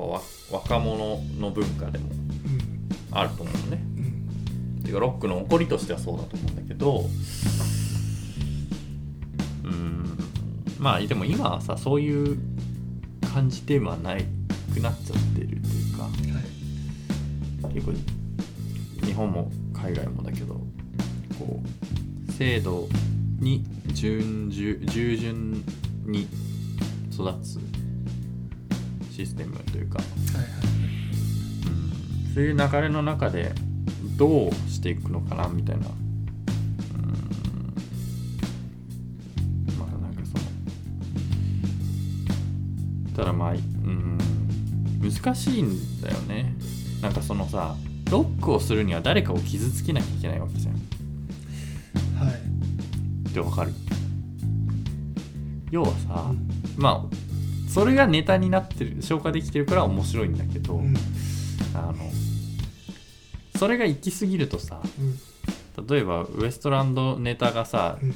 [0.04, 3.16] ぱわ若者の文化でもうん。
[3.16, 3.82] あると思うのね。
[3.96, 4.78] うん。
[4.80, 7.00] っていうかロックの起こりとしてはそうだと思うんだけど
[9.64, 10.18] うーん。
[10.78, 12.38] まあでも今はさそういう
[13.32, 14.24] 感じではない
[14.72, 16.10] くなっちゃってるというかは
[17.70, 17.74] い。
[17.74, 17.92] 結構
[19.06, 20.54] 日本も海外もだけど
[21.38, 21.62] こ
[22.28, 22.88] う制度
[23.38, 25.64] に順従従順
[26.04, 26.28] に
[27.12, 27.58] 育つ
[29.14, 29.98] システムというか。
[30.00, 30.06] はい
[30.38, 30.46] はい。
[31.68, 32.34] うん。
[32.34, 33.52] そういう流れの中で
[34.16, 35.86] どうしていくのかなみたいな。
[35.86, 35.92] うん。
[39.78, 40.44] まあなんかその。
[43.16, 44.18] ただまあうん。
[45.00, 46.52] 難しいんだよね。
[47.00, 47.76] なんかそのさ
[48.10, 50.74] ロックをするには誰かを傷つけなきゃいけないわけじゃん。
[52.18, 52.34] はい。
[53.30, 53.72] ってわかる。
[55.70, 56.32] 要はさ
[56.76, 57.23] まあ
[57.74, 60.94] それがネタになってる消化できてるから面白いんだけど、うん。
[61.74, 61.94] あの
[63.58, 64.80] それが行き過ぎるとさ
[65.76, 65.86] うん。
[65.86, 68.14] 例えばウエストランドネタがさうん。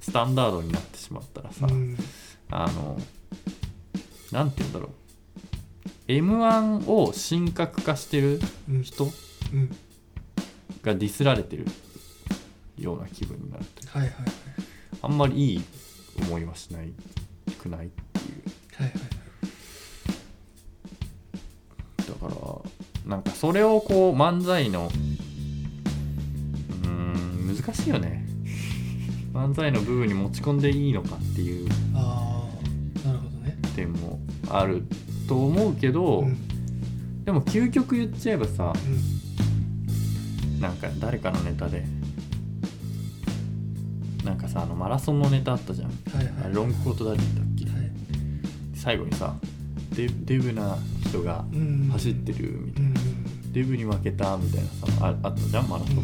[0.00, 1.96] スタンダードになってしまったらさ、うん。
[2.50, 2.98] あの
[4.30, 4.90] なんて言うんだろう。
[6.08, 8.40] m 1を神格化してる
[8.70, 8.82] うん。
[8.82, 9.08] 人う
[9.56, 9.70] ん。
[10.82, 11.64] がディスられてる
[12.78, 14.24] ような気分になるはいはいはい。
[15.02, 15.64] あんまりいい
[16.20, 16.92] 思いはしない
[17.62, 17.90] くない？
[18.78, 18.92] はいはい。
[22.06, 24.90] だからなんかそれをこう漫才の
[26.82, 28.26] うーん難しいよね。
[29.32, 32.48] 漫才の部分に持ち込んでいいのかっていうあ
[33.04, 33.56] あなるほどね。
[33.76, 34.82] 点もある
[35.28, 36.36] と思うけど、うん。
[37.24, 38.72] でも究極言っちゃえばさ
[40.46, 40.60] うん。
[40.60, 41.84] なんか誰かのネタで
[44.24, 45.88] なんかさあのマラソンのネタあったじゃん。
[45.90, 46.34] はいはい。
[46.44, 47.47] あれロングコートダディだっ
[48.78, 49.34] 最後にさ
[49.94, 51.88] デデブな人がうん。
[51.92, 53.52] 走ってるみたいな、うん。
[53.52, 56.02] デブに負けたみたいなさああったじゃんマラソンの、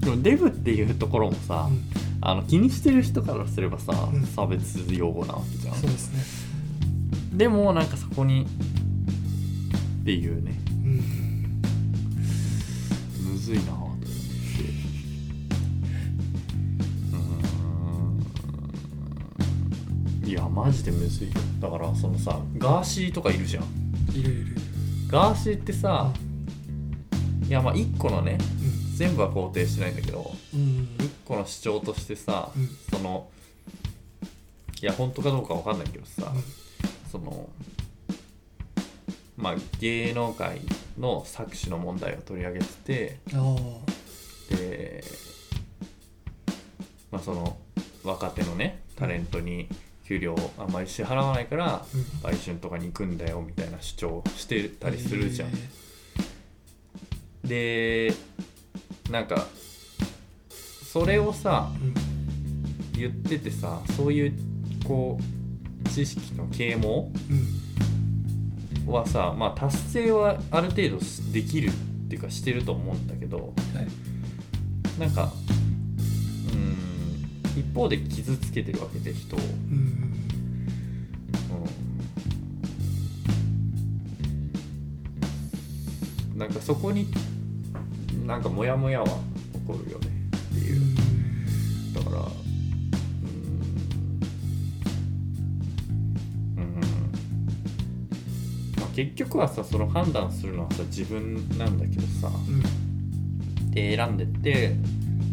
[0.00, 1.82] でもデブっていうところもさ、うん。
[2.20, 4.22] あの気にしてる人からすればさ、うん。
[4.24, 5.74] 差別用語なわけじゃん。
[5.74, 6.22] そうですね。
[7.36, 8.46] でもなんかそこに
[10.02, 10.58] っていうね。
[10.84, 11.62] うん。
[13.32, 13.87] むずいな
[20.28, 21.28] いやマジでむずい。
[21.28, 23.64] よだからそのさガーシーとかいるじゃん。
[24.14, 24.56] いるいる。
[25.10, 26.12] ガーシーってさ
[27.48, 28.36] いやまあ一個のね
[28.92, 30.96] う全部は肯定してないんだけどんうん。
[30.98, 32.68] 一個の主張としてさ、うん。
[32.90, 33.30] その
[34.82, 36.42] いや本当かどうかわかんないけどさ、うん。
[37.10, 37.48] その
[39.38, 40.60] まあ芸能界
[40.98, 45.04] の搾取の問題を取り上げててで
[47.10, 47.56] まあその
[48.04, 49.68] 若手のねタレントに
[50.08, 55.50] 給料あんまり支払わないからうん売春とかに行くんだよみたいな主張をしてたりするじゃん。
[55.50, 55.52] え
[57.44, 58.14] で
[59.10, 59.46] なんか
[60.92, 61.70] それをさ
[62.94, 64.32] 言っててさそういう
[64.86, 65.18] こ
[65.84, 67.10] う知識の啓蒙
[68.86, 71.72] うんはさまあ達成はある程度しできるっ
[72.08, 73.44] ていうかしてると思うんだけどは
[73.82, 75.30] いなんか
[77.56, 79.46] 一方で傷つけてるわけで人を、うん。
[86.32, 87.08] うん、なんかそこに
[88.26, 89.12] なんかモヤモヤは起
[89.66, 90.80] こるよねっていう。
[90.80, 90.94] うん
[91.94, 96.60] だからうーん。
[96.60, 96.80] うん。
[98.78, 102.30] まあ、結局はさその判断するのはさ自分なんだけどさ。
[102.48, 102.62] うん。
[103.70, 104.74] で選んでって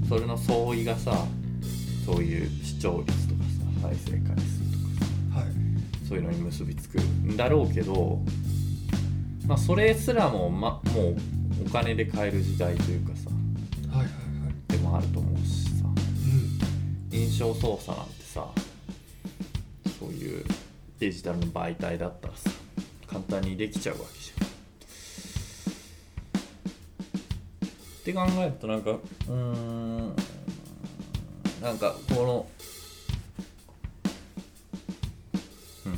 [0.08, 1.26] それの相違がさ
[2.06, 3.44] そういう視聴率とか
[3.82, 5.50] さ再生回数とかさはい
[6.08, 8.20] そういうのに結びつくんだろうけど、
[9.48, 11.16] まあ、それすらも、ま、もう
[11.66, 13.30] お金で買える時代というかさ
[13.98, 14.12] はいはいは
[14.52, 14.72] い。
[14.72, 15.86] でもあると思うしさ。
[15.86, 17.18] うん。
[17.18, 18.46] 印象操作なんてさ
[20.00, 20.46] そういう
[21.00, 22.52] デジタルの媒体だったらさ
[23.08, 24.46] 簡単にできちゃうわけじゃん。
[24.46, 24.50] っ
[28.06, 30.16] て考えるとなんかうーん
[31.66, 32.48] なんかこの
[35.88, 35.96] うん。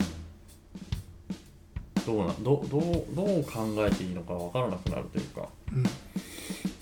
[2.06, 2.82] どうなどどう
[3.14, 5.50] どう考えていいのか分からなくなるというか。
[5.74, 5.84] うん。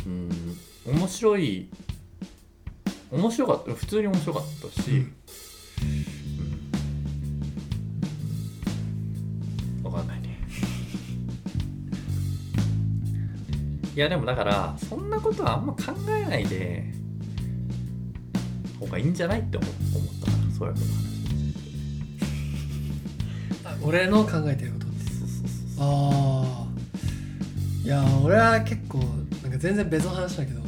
[0.06, 1.68] うん面白い
[3.12, 4.98] 面白かった普通に面白かったし、うん。
[4.98, 5.02] う
[9.80, 10.38] ん、分かんないね。
[13.96, 16.94] いやでもだからそんなことはあんま考えないで
[18.86, 20.84] 方がいいんじゃないって思思ったからそういう話
[23.66, 24.96] あ俺の考えてることって。
[25.80, 26.68] ああ
[27.84, 30.62] いや俺は結構なんか全然別の話だけど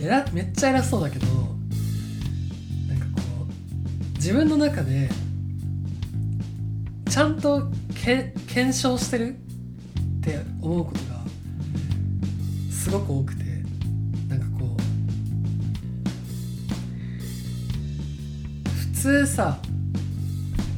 [0.00, 5.08] えらめっちゃ偉そうだけどなんかこう自分の中で
[7.08, 11.22] ちゃんとけ検証してるって思うことが
[12.70, 13.41] すごく多くて
[19.02, 19.58] 通さ。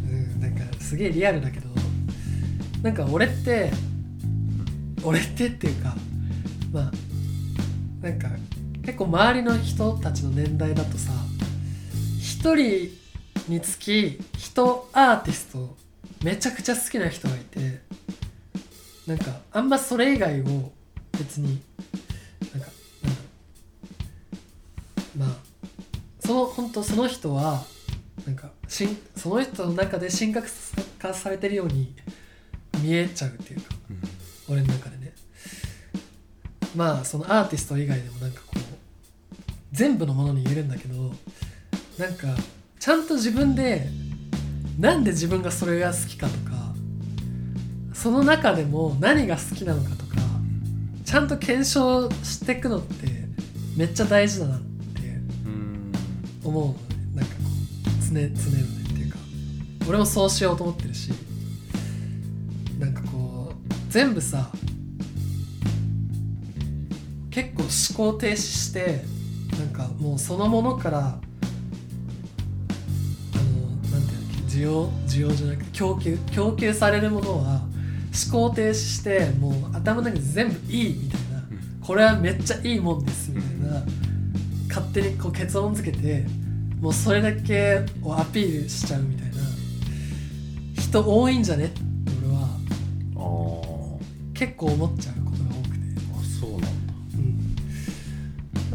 [0.08, 1.68] うんなんかすげえリアルだけど
[2.82, 3.70] なんか俺って
[5.02, 5.94] 俺ってっていうか
[6.72, 6.92] まあ
[8.02, 8.28] なんか
[8.82, 11.12] 結構周りの人たちの年代だとさ
[12.18, 12.88] 一人
[13.46, 15.76] につき人アーティスト
[16.24, 17.80] めちゃくちゃ好きな人がいて
[19.06, 20.72] なんかあんまそれ以外を
[21.12, 21.60] 別に
[22.54, 22.68] なんか
[25.18, 25.36] なんまあ
[26.20, 27.73] その本当その人は
[28.26, 30.48] なんかしんその人の中で神格
[30.98, 31.94] 化されてるように
[32.82, 33.74] 見えちゃうっていうか
[34.48, 35.12] 俺の中でね。
[36.76, 38.58] まあそのアーティスト以外でもなんかこう
[39.72, 41.12] 全部のものに言えるんだけど
[41.98, 42.28] なんか
[42.80, 43.88] ちゃんと自分で
[44.78, 46.74] なんで自分がそれが好きかとか
[47.92, 50.16] その中でも何が好きなのかとか
[51.04, 53.06] ちゃんと検証していくのって
[53.76, 54.64] めっちゃ大事だなって
[55.46, 55.92] うん。
[56.42, 56.76] 思うの
[58.14, 59.18] 常常々っていうか
[59.88, 61.10] 俺もそうしようと思ってるし
[62.78, 64.50] なんかこう全部さ
[67.30, 67.62] 結構
[68.04, 69.02] 思考停止して
[69.58, 71.18] なんかもうそのものからあの
[73.90, 77.62] なんていうんだっけ需要需要じゃなくて供給供給されるものは
[78.30, 81.42] 思考停止してもう頭の中で全部いいみたいな
[81.84, 83.82] これはめっちゃいいもんですみたいな
[84.68, 86.24] 勝手にこう結論付けて
[86.84, 89.36] もうそれだけをアピールしちゃうみたいな。
[90.78, 91.64] 人多いんじゃね？
[91.64, 91.80] って
[92.22, 92.46] 俺は。
[94.34, 96.68] 結構思っちゃうことが多くて、あそうなんだ。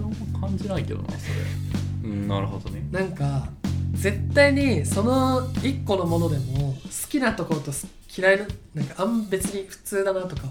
[0.01, 2.09] うん、感じないけどなそれ。
[2.09, 2.83] うんなるほどね。
[2.91, 3.47] なんか
[3.93, 6.79] 絶対にその一個のものでも好
[7.11, 7.85] きなところとす
[8.17, 10.47] 嫌いななんかあん別に普通だなとか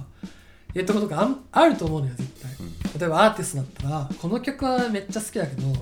[0.76, 2.52] いうところとかあんあると思うのよ絶対。
[2.60, 3.00] うん。
[3.00, 5.72] 例えばアーティストだったらこの曲はめっちゃ好きだけど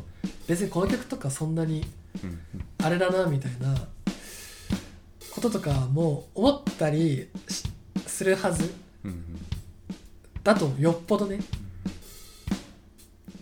[0.47, 1.85] 別にこの曲とかそんなに
[2.22, 2.39] うん。
[2.83, 3.74] あれだなみたいな
[5.35, 7.64] こととかも思ったりし
[8.07, 8.72] するはず
[10.43, 11.41] だとよっぽどね。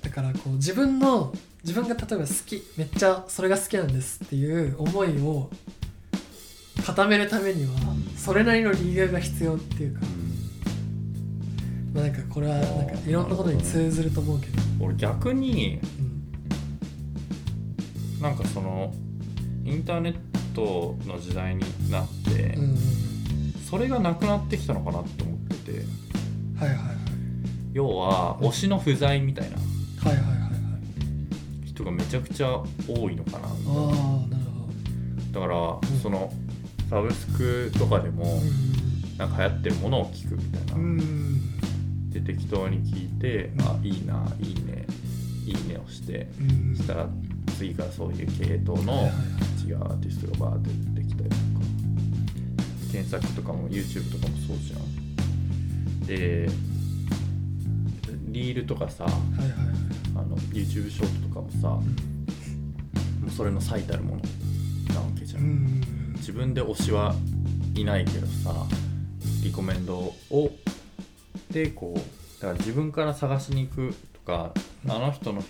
[0.02, 5.50] だからこう自分の自分が例えば好きめっちゃそれが好きなんですっていう思いを
[6.86, 7.72] 固めるためには
[8.16, 10.00] それなりの理由が必要っていうか、
[11.94, 15.93] まあ、なんかこれはなんかいろんなことに通ずると思うけど、うん俺逆にうん
[18.24, 18.90] なんかその
[19.66, 20.16] インターネッ
[20.54, 22.78] トの時代になって、うんうんうん。
[23.70, 25.78] それがなくなってきたのかなって思ってて。
[26.58, 26.96] はいはいはい。
[27.74, 29.58] 要は推しの不在みたいな。
[29.58, 29.62] は
[30.10, 31.66] いはいはいはい。
[31.66, 33.52] 人がめちゃくちゃ多いのかなああ
[34.30, 36.00] なるほだから、ん。
[36.02, 36.32] その
[36.88, 38.40] サブスクとかでも
[39.18, 41.40] どなんか流行ってるものを聞くみたいな、うんうん
[42.10, 44.86] で適当に聞いて、うんあいいないいね
[45.44, 46.76] いいねをしてうんうん。
[46.76, 47.08] したら
[47.54, 49.10] 次からそういう系統の
[49.66, 51.40] 違うアーティストがバーって出てきたりとか
[52.92, 56.06] 検索とかも YouTube とかもそうじゃん。
[56.06, 56.48] で
[58.28, 59.58] リールとかさはいはいはい。
[60.16, 61.82] あの YouTube ショートとかもさも
[63.26, 64.22] うそれの最たるもの
[64.94, 65.80] なわけじゃん。
[66.16, 67.14] 自分で推しは
[67.74, 68.54] いないけどさ
[69.42, 70.14] リコメンドを
[71.50, 71.98] でこう
[72.42, 74.52] だから自分から探しに行くとか
[74.88, 75.42] あの人の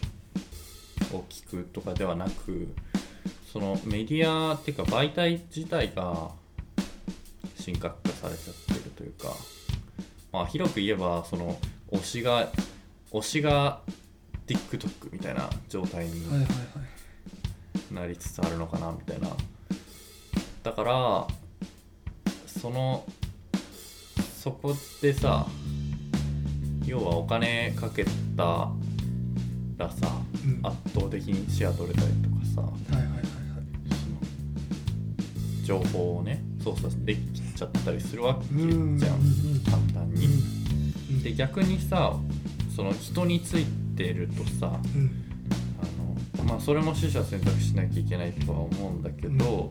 [1.14, 2.68] を聞くとかではなく
[3.52, 6.30] そのメディアっていうか媒体自体が
[7.64, 9.34] 神格化されちゃってるというか
[10.32, 11.58] まあ広く言えばその
[11.92, 12.50] 推しが
[13.12, 13.80] 推しが
[14.46, 16.22] TikTok みたいな状態に
[17.92, 19.28] なりつつあるのかなみたいな。
[20.62, 21.26] だから
[22.46, 23.04] その
[24.42, 25.46] そこでさ
[26.86, 28.04] 要はお金かけ
[28.36, 28.70] た
[29.76, 30.23] らさうん
[30.62, 32.60] 圧倒的にシェア取れたりとかさ。
[32.62, 33.16] はいはいはい。
[33.16, 33.24] はい
[35.64, 38.68] その情報をね操作できちゃったりするわけじゃん。
[38.68, 38.98] うん。
[39.64, 40.26] 簡単に。
[40.26, 40.28] う
[41.12, 41.22] ん。
[41.22, 42.14] で逆にさ
[42.74, 43.64] その人につい
[43.96, 45.10] てるとさうん。
[45.80, 49.70] あのまあそれも取捨選択しなきゃいけないとは思うんだけど、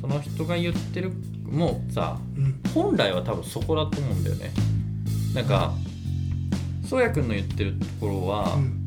[0.00, 1.12] その人が言ってる
[1.44, 2.60] もうさうん。
[2.74, 4.50] 本来は多分そこだと思うんだよね。
[5.34, 5.72] なんか
[6.88, 8.85] そうやくんの言ってるところはう、ん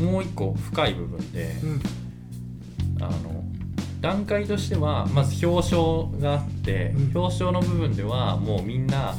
[0.00, 1.82] もう一個深い部分で、うん。
[3.00, 3.44] あの
[4.00, 7.18] 段階としてはまず表彰があって、うん。
[7.18, 9.14] 表彰の部分ではもうみんな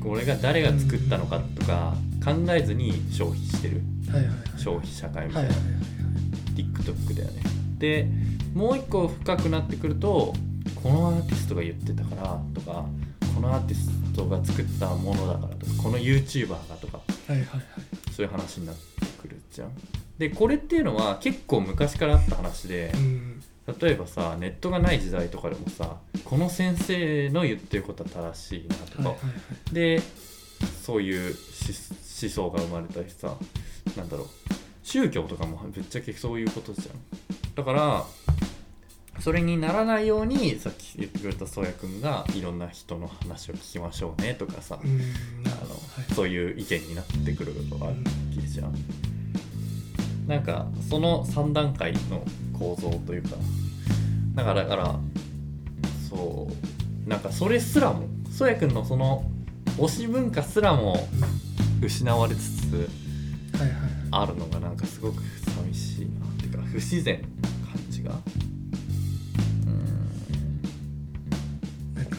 [0.00, 1.94] これが誰が作ったのかとか
[2.24, 3.82] 考えずに消費してる。
[4.10, 6.64] はいはいはい消費社会みたいな、はいはいはいはい。
[6.64, 7.42] TikTok だよね。
[7.78, 8.08] で
[8.54, 10.34] もう一個深くなってくると
[10.82, 12.86] このアーティストが言ってたからとか
[13.34, 16.98] このアーティストが作ったものだからとかこの YouTuber がとか。
[16.98, 17.62] はいはいはい。
[18.12, 18.82] そういう話になって
[19.20, 19.70] くるじゃん
[20.18, 23.42] でこれっていうのは結構昔からあった話でうん。
[23.80, 29.32] 例えばさネットがない時代とかでもさこの先生の言ってることは正しいなとか、はいはいは
[29.72, 29.74] い。
[29.74, 30.02] で
[30.84, 31.36] そういう思
[32.22, 33.36] 思想が生まれたりさ
[33.96, 34.26] なんだろう。
[34.84, 36.96] 宗教とかもぶっちゃけそういうことじゃん。
[37.56, 38.04] だから
[39.20, 45.00] それにならないようにさっき言ってくれた宗谷君がいろんな人の話を聞きましょうねとかさ、うん。
[45.46, 45.76] あのは
[46.08, 46.14] い。
[46.14, 47.92] そういう意見になってくるわ
[48.32, 48.74] けじゃん
[50.26, 52.24] なんかその3段階の
[52.58, 53.36] 構造というか。
[54.34, 54.98] だからだから
[56.10, 56.48] そ
[57.06, 59.24] うなんかそれすらもそやくんのその
[59.78, 61.08] 推し文化すらも
[61.80, 62.90] 失われつつ
[63.58, 63.72] はいはい
[64.10, 67.26] あるのがなんかすごく寂しいなっていうか不自然な
[67.72, 68.12] 感じが。
[69.66, 70.60] うん。
[71.94, 72.16] なんか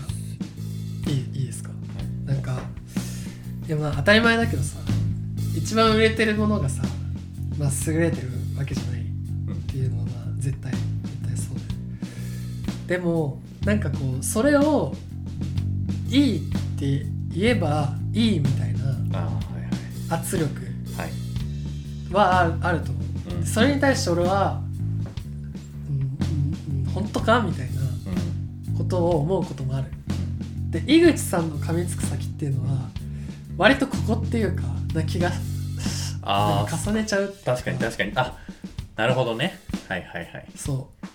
[1.08, 1.70] いいいいですか？
[2.26, 2.60] なんか
[3.68, 4.78] いやまあ当たり前だけどさ
[5.56, 6.82] 一番売れてるものがさ
[7.58, 9.06] まあ優れてるわけじゃないっ
[9.68, 10.82] ていうのはまあ絶対絶
[11.28, 11.68] 対そうだよ
[12.88, 14.94] でもなんかこうそれを
[16.10, 16.42] いいっ
[16.80, 18.88] て言えばいいみたいな
[20.10, 20.68] 圧力
[22.12, 23.02] はあると思
[23.32, 23.36] う。
[23.38, 23.46] うん。
[23.46, 24.62] それに対して俺は、
[25.90, 28.78] うんうんうん、本当かみたいなうん。
[28.78, 29.92] ことを思うこともある。
[30.70, 32.90] で井口さんの噛みつく先っていうのは
[33.58, 35.32] 割とここっていうかな気が
[36.30, 38.12] ああ重ねちゃう確かに確かに。
[38.16, 38.38] あ
[38.96, 39.60] なるほどね。
[39.88, 40.46] はいはいはい。
[40.56, 41.08] そう。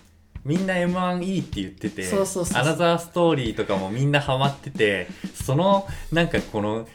[0.43, 6.85] みんな m 1いいって言っててそうそうそうアナザーストーリーとかもみんなハマっててそのなんかこの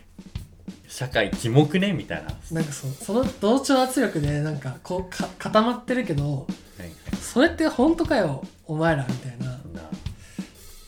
[0.86, 1.92] 社会キモくね？
[1.92, 2.90] みたいな、はいなんかそう。
[2.90, 6.46] その同調圧力でなんかこうか固まってるけど
[6.78, 6.90] はい
[7.20, 9.46] それって本当かよお前らみたいな。
[9.46, 9.90] な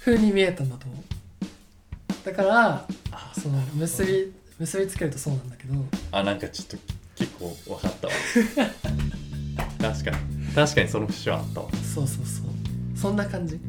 [0.02, 2.26] 風に見えたんだと思う。
[2.26, 5.74] だからあその結び結びつけるとそうなんだけど。
[6.12, 6.76] あなんかちょっと
[7.20, 8.12] 結構分かったわ。
[9.78, 10.54] 確かに。
[10.54, 11.68] 確かにその節はあったわ。
[11.94, 12.98] そうそうそう。
[12.98, 13.60] そんな感じ。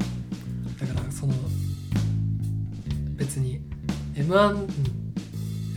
[0.80, 1.34] だからその
[3.18, 3.60] 別に
[4.16, 4.68] m 1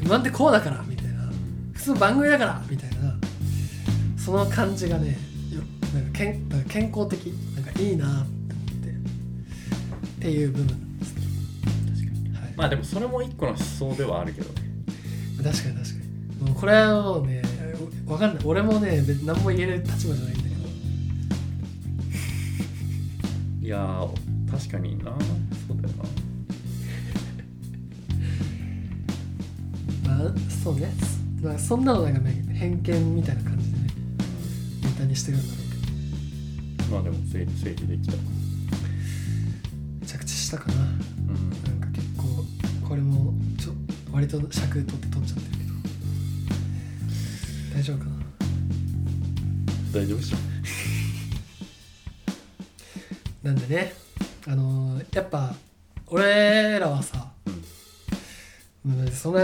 [0.03, 1.29] m 1ってこうだからみたいな。
[1.73, 3.19] 普通番組だからみたいな。
[4.17, 5.19] その感じがね
[5.53, 5.61] よ
[5.93, 8.89] なんか健なんか健康的なんかいいなって思って。
[10.07, 12.33] っていう部分なんですけ確かに。
[12.33, 12.53] ど、はい。
[12.57, 14.63] まあでもそれも一個の思想ではあるけどね。
[15.43, 15.95] 確かに確か
[16.41, 16.51] に。
[16.51, 17.43] もうこれはもうね
[18.07, 18.45] わかんない。
[18.45, 20.55] 俺もね別に何も言える立場じゃないんだけど。
[23.67, 25.05] いやー確かにな。
[25.67, 25.95] そうだよ
[30.05, 30.15] な。
[30.23, 30.93] まあそうね。
[31.43, 33.87] まあそんなのなんかね偏見みたいな感じでね
[34.83, 35.65] ネタにしてるんだろう
[36.79, 36.93] けど。
[36.93, 38.15] まあでも整理整理できた。
[40.07, 40.75] 着地したかな。
[40.75, 40.87] うん。
[40.89, 42.45] なんか結構
[42.87, 43.73] これもちょ
[44.13, 45.64] 割と尺取って取っちゃってる
[47.75, 48.17] 大丈夫かな？
[49.93, 50.37] 大丈夫でしょ
[53.43, 53.93] なんでね
[54.47, 55.55] あのーやっぱ
[56.07, 57.33] 俺らはさ
[58.87, 59.11] うん。
[59.11, 59.41] そんな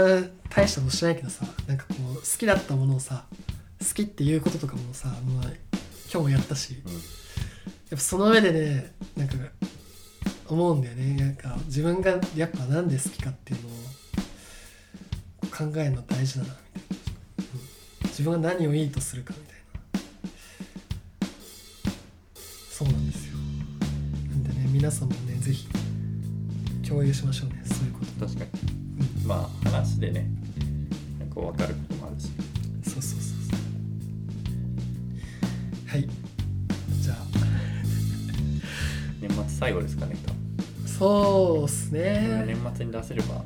[0.49, 3.25] 大したことしないけどさなんかこう好きだったものをさ
[3.79, 5.51] 好きっていうこととかもさ、まあ、今
[6.11, 6.93] 日もやったしうん。
[6.93, 7.01] やっ
[7.91, 9.35] ぱその上でねなんか
[10.47, 11.15] 思うんだよね。
[11.15, 13.71] なんか自分がやっぱなんで好きかっていうのを
[15.71, 16.70] 考えるの大事だなみたいな、うん
[18.11, 19.61] 自分が何をいいとするかみたいな。
[22.69, 23.37] そうなんですよ。
[24.29, 25.67] なんでね皆さんもねぜひ
[26.87, 27.61] 共有しましょうね。
[27.65, 28.25] そういうこと。
[28.27, 28.51] 確かに。
[29.25, 30.27] まあ話でね。
[31.19, 32.27] なんか分かることもあるし。
[32.83, 33.27] そうそうそうそ
[35.87, 35.89] う。
[35.89, 36.07] はい。
[37.01, 37.17] じゃあ。
[39.21, 40.15] 年末最後ですかね
[40.85, 42.43] そうっすね。
[42.45, 43.43] 年末に出せれば